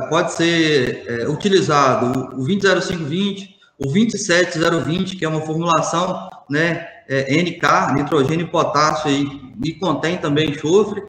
pode 0.09 0.33
ser 0.33 1.05
é, 1.07 1.29
utilizado 1.29 2.35
o 2.35 2.45
200520, 2.45 3.57
o 3.79 3.87
27020, 3.93 5.17
que 5.17 5.25
é 5.25 5.29
uma 5.29 5.43
formulação 5.43 6.29
né, 6.51 6.87
é, 7.09 7.43
NK, 7.43 7.95
nitrogênio 7.95 8.47
e 8.47 8.51
potássio, 8.51 9.09
aí, 9.09 9.27
e 9.65 9.73
contém 9.75 10.19
também 10.19 10.51
enxofre 10.51 11.03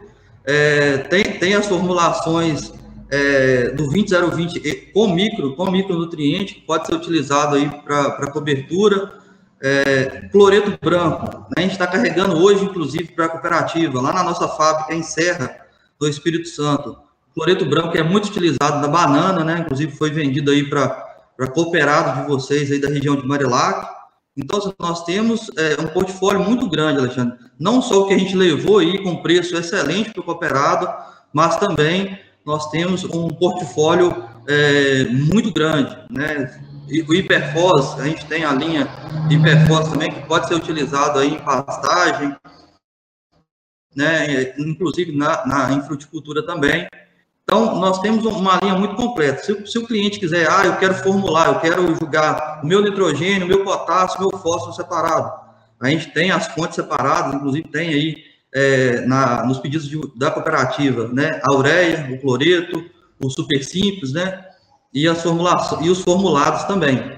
é, 0.51 0.97
tem, 0.97 1.23
tem 1.23 1.53
as 1.53 1.67
formulações 1.67 2.73
é, 3.11 3.69
do 3.69 3.87
20020 3.87 4.91
com 4.91 5.07
micro, 5.07 5.55
com 5.55 5.69
micronutriente, 5.69 6.55
que 6.55 6.61
pode 6.61 6.87
ser 6.87 6.95
utilizado 6.95 7.55
aí 7.55 7.69
para 7.85 8.31
cobertura. 8.31 9.19
É, 9.61 10.29
cloreto 10.31 10.79
branco, 10.81 11.25
né? 11.25 11.55
a 11.57 11.61
gente 11.61 11.73
está 11.73 11.85
carregando 11.85 12.41
hoje, 12.41 12.63
inclusive, 12.63 13.11
para 13.11 13.25
a 13.25 13.29
cooperativa, 13.29 14.01
lá 14.01 14.13
na 14.13 14.23
nossa 14.23 14.47
fábrica 14.47 14.95
em 14.95 15.03
Serra, 15.03 15.53
do 15.99 16.07
Espírito 16.07 16.47
Santo. 16.47 16.97
Cloreto 17.35 17.65
branco 17.65 17.95
é 17.97 18.01
muito 18.01 18.29
utilizado 18.29 18.79
na 18.79 18.87
banana, 18.87 19.43
né? 19.43 19.59
Inclusive 19.59 19.91
foi 19.97 20.11
vendido 20.11 20.49
aí 20.49 20.69
para 20.69 21.47
cooperado 21.53 22.21
de 22.21 22.27
vocês 22.27 22.71
aí 22.71 22.79
da 22.79 22.87
região 22.87 23.17
de 23.17 23.27
Marilac. 23.27 23.85
Então, 24.37 24.73
nós 24.79 25.03
temos 25.03 25.49
é, 25.57 25.81
um 25.81 25.87
portfólio 25.87 26.41
muito 26.41 26.69
grande, 26.69 26.99
Alexandre. 26.99 27.37
Não 27.59 27.81
só 27.81 28.01
o 28.01 28.07
que 28.07 28.13
a 28.13 28.17
gente 28.17 28.35
levou 28.35 28.79
aí 28.79 29.03
com 29.03 29.21
preço 29.21 29.55
excelente 29.57 30.11
para 30.11 30.21
o 30.21 30.23
cooperado, 30.23 30.87
mas 31.33 31.57
também 31.57 32.17
nós 32.45 32.69
temos 32.69 33.03
um 33.03 33.27
portfólio 33.27 34.23
é, 34.47 35.05
muito 35.05 35.51
grande, 35.53 35.97
né? 36.09 36.59
o 37.07 37.13
hiperfós, 37.13 37.99
a 37.99 38.07
gente 38.07 38.25
tem 38.25 38.43
a 38.43 38.51
linha 38.51 38.87
hiperfós 39.29 39.89
também, 39.89 40.11
que 40.11 40.25
pode 40.25 40.47
ser 40.47 40.55
utilizado 40.55 41.19
aí 41.19 41.35
em 41.35 41.39
pastagem, 41.39 42.35
né, 43.95 44.57
inclusive 44.57 45.15
na, 45.15 45.45
na, 45.45 45.73
em 45.73 45.81
fruticultura 45.83 46.43
também. 46.45 46.87
Então, 47.49 47.79
nós 47.79 47.97
temos 47.97 48.23
uma 48.25 48.59
linha 48.61 48.75
muito 48.75 48.95
completa. 48.95 49.41
Se, 49.41 49.65
se, 49.65 49.79
o 49.79 49.87
cliente 49.87 50.19
quiser, 50.19 50.47
ah, 50.47 50.67
eu 50.67 50.77
quero 50.77 50.93
formular, 50.93 51.47
eu 51.47 51.59
quero 51.59 51.95
jogar 51.95 52.59
o 52.63 52.67
meu 52.67 52.79
nitrogênio, 52.79 53.47
o 53.47 53.49
meu 53.49 53.63
potássio, 53.63 54.19
o 54.19 54.29
meu 54.29 54.37
fósforo 54.39 54.73
separado. 54.73 55.33
A 55.81 55.89
gente 55.89 56.13
tem 56.13 56.29
as 56.29 56.45
fontes 56.49 56.75
separadas, 56.75 57.33
inclusive 57.33 57.67
tem 57.67 57.89
aí 57.89 58.17
é, 58.53 59.01
na, 59.01 59.43
nos 59.47 59.57
pedidos 59.57 59.89
de, 59.89 59.99
da 60.15 60.29
cooperativa, 60.29 61.07
né, 61.07 61.41
a 61.43 61.55
ureia, 61.55 62.13
o 62.13 62.21
cloreto, 62.21 62.85
o 63.19 63.29
super 63.31 63.63
simples, 63.63 64.13
né, 64.13 64.45
e, 64.93 65.07
as 65.07 65.23
formulações, 65.23 65.83
e 65.83 65.89
os 65.89 66.03
formulados 66.03 66.65
também. 66.65 67.17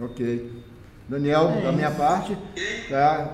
Ok. 0.00 0.64
Daniel, 1.08 1.50
é 1.50 1.60
da 1.60 1.70
minha 1.70 1.92
parte, 1.92 2.36
tá? 2.90 3.32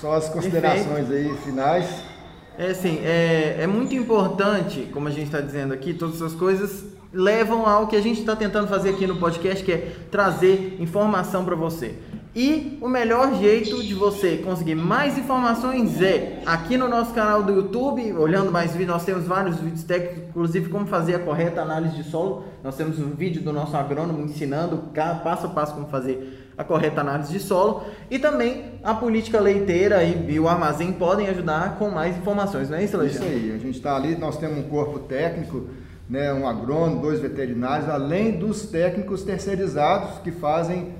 só 0.00 0.14
as 0.14 0.30
considerações 0.30 1.08
Perfeito. 1.08 1.30
aí 1.30 1.38
finais. 1.44 2.11
É 2.58 2.70
assim, 2.70 2.98
é, 3.02 3.58
é 3.60 3.66
muito 3.66 3.94
importante, 3.94 4.88
como 4.92 5.08
a 5.08 5.10
gente 5.10 5.26
está 5.26 5.40
dizendo 5.40 5.72
aqui, 5.72 5.94
todas 5.94 6.16
essas 6.16 6.34
coisas 6.34 6.84
levam 7.12 7.66
ao 7.66 7.86
que 7.86 7.96
a 7.96 8.00
gente 8.00 8.20
está 8.20 8.34
tentando 8.34 8.68
fazer 8.68 8.90
aqui 8.90 9.06
no 9.06 9.16
podcast, 9.16 9.64
que 9.64 9.72
é 9.72 9.96
trazer 10.10 10.76
informação 10.80 11.44
para 11.44 11.54
você. 11.54 11.94
E 12.34 12.78
o 12.80 12.88
melhor 12.88 13.34
jeito 13.34 13.82
de 13.82 13.92
você 13.92 14.38
conseguir 14.38 14.74
mais 14.74 15.18
informações 15.18 16.00
é 16.00 16.42
aqui 16.46 16.78
no 16.78 16.88
nosso 16.88 17.12
canal 17.12 17.42
do 17.42 17.52
YouTube, 17.52 18.10
olhando 18.14 18.50
mais 18.50 18.72
vídeos, 18.72 18.88
nós 18.88 19.04
temos 19.04 19.26
vários 19.26 19.56
vídeos 19.56 19.84
técnicos, 19.84 20.30
inclusive 20.30 20.70
como 20.70 20.86
fazer 20.86 21.16
a 21.16 21.18
correta 21.18 21.60
análise 21.60 21.94
de 21.94 22.04
solo. 22.04 22.44
Nós 22.64 22.74
temos 22.74 22.98
um 22.98 23.10
vídeo 23.10 23.42
do 23.42 23.52
nosso 23.52 23.76
agrônomo 23.76 24.24
ensinando 24.24 24.78
passo 25.22 25.46
a 25.46 25.50
passo 25.50 25.74
como 25.74 25.88
fazer 25.88 26.41
a 26.56 26.64
correta 26.64 27.00
análise 27.00 27.32
de 27.32 27.40
solo. 27.40 27.84
E 28.10 28.18
também 28.18 28.80
a 28.82 28.94
política 28.94 29.40
leiteira 29.40 30.02
e, 30.04 30.38
o 30.38 30.48
armazém 30.48 30.92
podem 30.92 31.28
ajudar 31.28 31.78
com 31.78 31.90
mais 31.90 32.16
informações, 32.16 32.68
não 32.68 32.78
é 32.78 32.84
isso, 32.84 32.96
Alexandre? 32.96 33.28
Isso 33.28 33.44
aí, 33.46 33.52
a 33.54 33.58
gente 33.58 33.76
está 33.76 33.96
ali, 33.96 34.16
nós 34.16 34.36
temos 34.36 34.58
um 34.58 34.68
corpo 34.68 34.98
técnico, 35.00 35.64
né, 36.08 36.32
um 36.32 36.46
agrônomo, 36.46 37.00
dois 37.00 37.20
veterinários, 37.20 37.88
além 37.88 38.38
dos 38.38 38.66
técnicos 38.66 39.22
terceirizados 39.22 40.18
que 40.18 40.30
fazem 40.30 40.94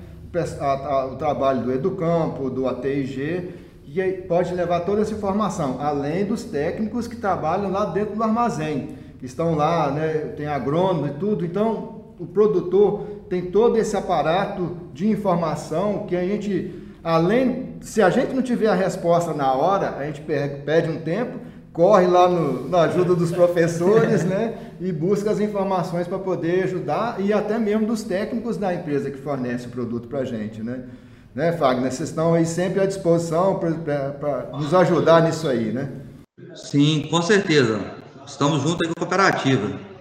o 1.11 1.15
trabalho 1.17 1.61
do 1.61 1.71
Educampo, 1.71 2.49
do 2.49 2.67
ATIG, 2.67 3.53
que 3.85 4.11
pode 4.27 4.51
levar 4.55 4.79
toda 4.79 5.01
essa 5.01 5.13
informação, 5.13 5.77
além 5.79 6.25
dos 6.25 6.43
técnicos 6.43 7.07
que 7.07 7.15
trabalham 7.15 7.69
lá 7.69 7.85
dentro 7.85 8.15
do 8.15 8.23
armazém, 8.23 8.95
que 9.19 9.27
estão 9.27 9.53
lá, 9.53 9.91
né, 9.91 10.33
tem 10.35 10.47
agrônomo 10.47 11.05
e 11.05 11.11
tudo. 11.11 11.45
Então, 11.45 12.01
o 12.19 12.25
produtor 12.25 13.05
tem 13.33 13.41
todo 13.41 13.77
esse 13.77 13.97
aparato 13.97 14.77
de 14.93 15.09
informação 15.09 16.05
que 16.07 16.15
a 16.15 16.21
gente, 16.21 16.71
além, 17.03 17.77
se 17.81 17.99
a 17.99 18.11
gente 18.11 18.31
não 18.31 18.43
tiver 18.43 18.67
a 18.67 18.75
resposta 18.75 19.33
na 19.33 19.51
hora, 19.53 19.95
a 19.97 20.05
gente 20.05 20.21
pede 20.21 20.87
um 20.87 20.99
tempo, 20.99 21.39
corre 21.71 22.05
lá 22.05 22.29
no, 22.29 22.69
na 22.69 22.81
ajuda 22.81 23.15
dos 23.15 23.31
professores, 23.31 24.21
né? 24.23 24.53
E 24.79 24.91
busca 24.91 25.31
as 25.31 25.39
informações 25.39 26.07
para 26.07 26.19
poder 26.19 26.65
ajudar 26.65 27.19
e 27.19 27.33
até 27.33 27.57
mesmo 27.57 27.87
dos 27.87 28.03
técnicos 28.03 28.55
da 28.55 28.71
empresa 28.71 29.09
que 29.09 29.17
fornece 29.17 29.65
o 29.65 29.71
produto 29.71 30.07
para 30.07 30.19
a 30.19 30.25
gente, 30.25 30.61
né? 30.61 30.83
Né, 31.33 31.53
Fagner? 31.53 31.91
Vocês 31.91 32.09
estão 32.09 32.35
aí 32.35 32.45
sempre 32.45 32.81
à 32.81 32.85
disposição 32.85 33.59
para 33.59 34.49
nos 34.53 34.71
ajudar 34.75 35.23
nisso 35.23 35.47
aí, 35.47 35.71
né? 35.71 35.89
Sim, 36.53 37.07
com 37.09 37.19
certeza. 37.23 37.81
Estamos 38.27 38.61
juntos 38.61 38.87
com 38.87 38.91
a 38.91 39.07
cooperativa. 39.07 39.92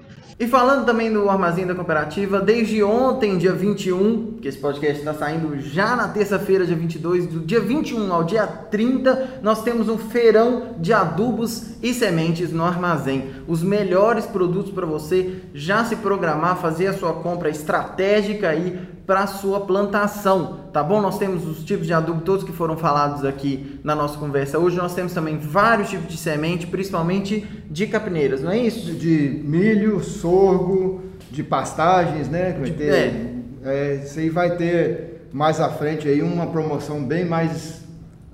E 0.43 0.49
falando 0.49 0.85
também 0.85 1.13
do 1.13 1.31
Armazém 1.31 1.65
da 1.65 1.73
Cooperativa, 1.73 2.41
desde 2.41 2.83
ontem, 2.83 3.39
dia 3.39 3.53
21, 3.53 4.39
que 4.43 4.49
esse 4.49 4.59
podcast 4.59 4.99
está 4.99 5.15
saindo 5.15 5.57
já 5.61 5.95
na 5.95 6.09
terça-feira, 6.09 6.67
dia 6.67 6.75
22, 6.75 7.29
do 7.29 7.39
dia 7.39 7.61
21 7.61 8.13
ao 8.13 8.25
dia 8.25 8.45
30, 8.45 9.39
nós 9.41 9.63
temos 9.63 9.89
um 9.89 9.97
feirão 9.97 10.75
de 10.81 10.93
adubos 10.93 11.77
e 11.81 11.95
sementes 11.95 12.51
no 12.51 12.65
armazém. 12.65 13.31
Os 13.47 13.63
melhores 13.63 14.27
produtos 14.27 14.73
para 14.73 14.85
você 14.85 15.43
já 15.55 15.85
se 15.85 15.95
programar, 15.95 16.61
fazer 16.61 16.89
a 16.89 16.93
sua 16.93 17.13
compra 17.13 17.49
estratégica 17.49 18.49
aí 18.49 18.81
para 19.13 19.27
sua 19.27 19.61
plantação, 19.61 20.61
tá 20.73 20.83
bom? 20.83 20.99
Nós 20.99 21.19
temos 21.19 21.47
os 21.47 21.63
tipos 21.63 21.87
de 21.87 21.93
adubo 21.93 22.23
todos 22.23 22.43
que 22.43 22.51
foram 22.51 22.79
falados 22.79 23.27
aqui 23.27 23.79
na 23.85 23.95
nossa 23.95 24.17
conversa. 24.17 24.59
Hoje 24.59 24.79
nós 24.79 24.95
temos 24.95 25.13
também 25.13 25.37
vários 25.37 25.91
tipos 25.91 26.09
de 26.09 26.17
semente, 26.17 26.67
principalmente 26.67 27.47
de 27.69 27.87
capineiras, 27.87 28.41
não 28.41 28.51
é 28.51 28.57
isso? 28.57 28.91
De 28.95 29.43
milho, 29.45 30.03
sorgo, 30.03 31.03
de 31.31 31.43
pastagens, 31.43 32.27
né? 32.31 32.57
vai 32.59 32.71
ter, 32.71 32.91
é. 32.91 33.35
É, 33.63 33.95
isso 34.03 34.19
aí 34.19 34.31
vai 34.31 34.57
ter 34.57 35.29
mais 35.31 35.61
à 35.61 35.69
frente 35.69 36.09
aí 36.09 36.23
uma 36.23 36.47
promoção 36.47 37.05
bem 37.05 37.27
mais 37.27 37.83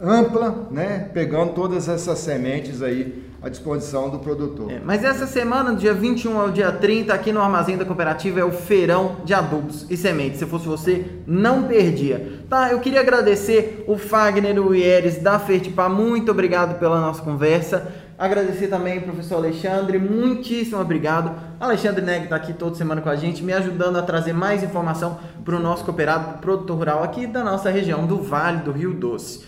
ampla, 0.01 0.69
né? 0.71 1.11
Pegando 1.13 1.55
todas 1.55 1.89
essas 1.89 2.21
sementes 2.21 2.83
aí 2.83 3.28
à 3.41 3.49
disposição 3.49 4.11
do 4.11 4.19
produtor. 4.19 4.71
É, 4.71 4.81
mas 4.85 5.05
essa 5.05 5.27
semana, 5.27 5.73
do 5.73 5.77
dia 5.77 5.95
21 5.95 6.39
ao 6.39 6.51
dia 6.51 6.73
30, 6.73 7.15
aqui 7.15 7.33
no 7.33 7.41
Armazém 7.41 7.77
da 7.77 7.85
Cooperativa, 7.85 8.41
é 8.41 8.45
o 8.45 8.51
feirão 8.51 9.17
de 9.25 9.33
adubos 9.33 9.87
e 9.89 9.97
sementes. 9.97 10.39
Se 10.39 10.47
fosse 10.47 10.67
você, 10.67 11.05
não 11.27 11.65
perdia. 11.65 12.41
Tá, 12.49 12.73
eu 12.73 12.81
queria 12.81 13.01
agradecer 13.01 13.85
o 13.87 13.97
Fagner 13.97 14.59
o 14.61 14.75
Ieres 14.75 15.23
da 15.23 15.39
Fertipar. 15.39 15.89
Muito 15.89 16.31
obrigado 16.31 16.79
pela 16.79 17.01
nossa 17.01 17.23
conversa. 17.23 17.93
Agradecer 18.19 18.67
também 18.67 18.99
o 18.99 19.03
professor 19.03 19.37
Alexandre, 19.37 19.97
muitíssimo 19.97 20.81
obrigado. 20.81 21.33
Alexandre 21.61 22.05
Neg 22.05 22.25
está 22.25 22.35
aqui 22.35 22.53
toda 22.53 22.75
semana 22.75 23.01
com 23.01 23.09
a 23.09 23.15
gente, 23.15 23.45
me 23.45 23.53
ajudando 23.53 23.97
a 23.97 24.03
trazer 24.03 24.33
mais 24.33 24.61
informação 24.65 25.21
para 25.45 25.55
o 25.55 25.61
nosso 25.61 25.85
cooperado 25.85 26.39
produtor 26.39 26.79
rural 26.79 27.05
aqui 27.05 27.29
da 27.29 27.45
nossa 27.45 27.71
região 27.71 28.09
do 28.09 28.21
Vale 28.21 28.63
do 28.63 28.73
Rio 28.73 28.93
Doce. 28.93 29.45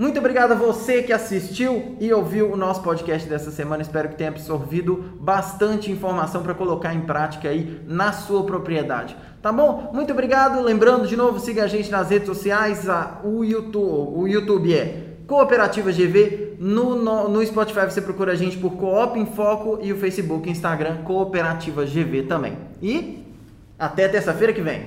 Muito 0.00 0.18
obrigado 0.18 0.52
a 0.52 0.54
você 0.54 1.02
que 1.02 1.12
assistiu 1.12 1.94
e 2.00 2.10
ouviu 2.10 2.50
o 2.50 2.56
nosso 2.56 2.82
podcast 2.82 3.28
dessa 3.28 3.50
semana. 3.50 3.82
Espero 3.82 4.08
que 4.08 4.14
tenha 4.14 4.30
absorvido 4.30 5.12
bastante 5.20 5.92
informação 5.92 6.42
para 6.42 6.54
colocar 6.54 6.94
em 6.94 7.02
prática 7.02 7.50
aí 7.50 7.82
na 7.86 8.10
sua 8.10 8.42
propriedade. 8.44 9.14
Tá 9.42 9.52
bom? 9.52 9.90
Muito 9.92 10.10
obrigado. 10.10 10.62
Lembrando 10.62 11.06
de 11.06 11.14
novo, 11.18 11.38
siga 11.38 11.64
a 11.64 11.66
gente 11.66 11.90
nas 11.90 12.08
redes 12.08 12.26
sociais. 12.26 12.88
A, 12.88 13.20
o, 13.22 13.44
YouTube, 13.44 14.18
o 14.18 14.26
YouTube 14.26 14.74
é 14.74 15.16
Cooperativa 15.26 15.92
GV. 15.92 16.56
No, 16.58 16.96
no, 16.96 17.28
no 17.28 17.44
Spotify 17.44 17.84
você 17.84 18.00
procura 18.00 18.32
a 18.32 18.36
gente 18.36 18.56
por 18.56 18.70
Coop 18.78 19.18
em 19.18 19.26
Foco 19.26 19.80
e 19.82 19.92
o 19.92 19.98
Facebook 19.98 20.48
Instagram 20.48 21.02
Cooperativa 21.02 21.84
GV 21.84 22.22
também. 22.22 22.56
E 22.80 23.22
até 23.78 24.08
terça-feira 24.08 24.54
que 24.54 24.62
vem. 24.62 24.82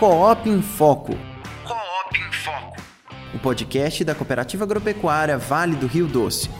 Coop 0.00 0.48
em 0.48 0.62
Foco 0.62 1.35
podcast 3.46 4.02
da 4.02 4.12
Cooperativa 4.12 4.64
Agropecuária 4.64 5.38
Vale 5.38 5.76
do 5.76 5.86
Rio 5.86 6.08
Doce. 6.08 6.50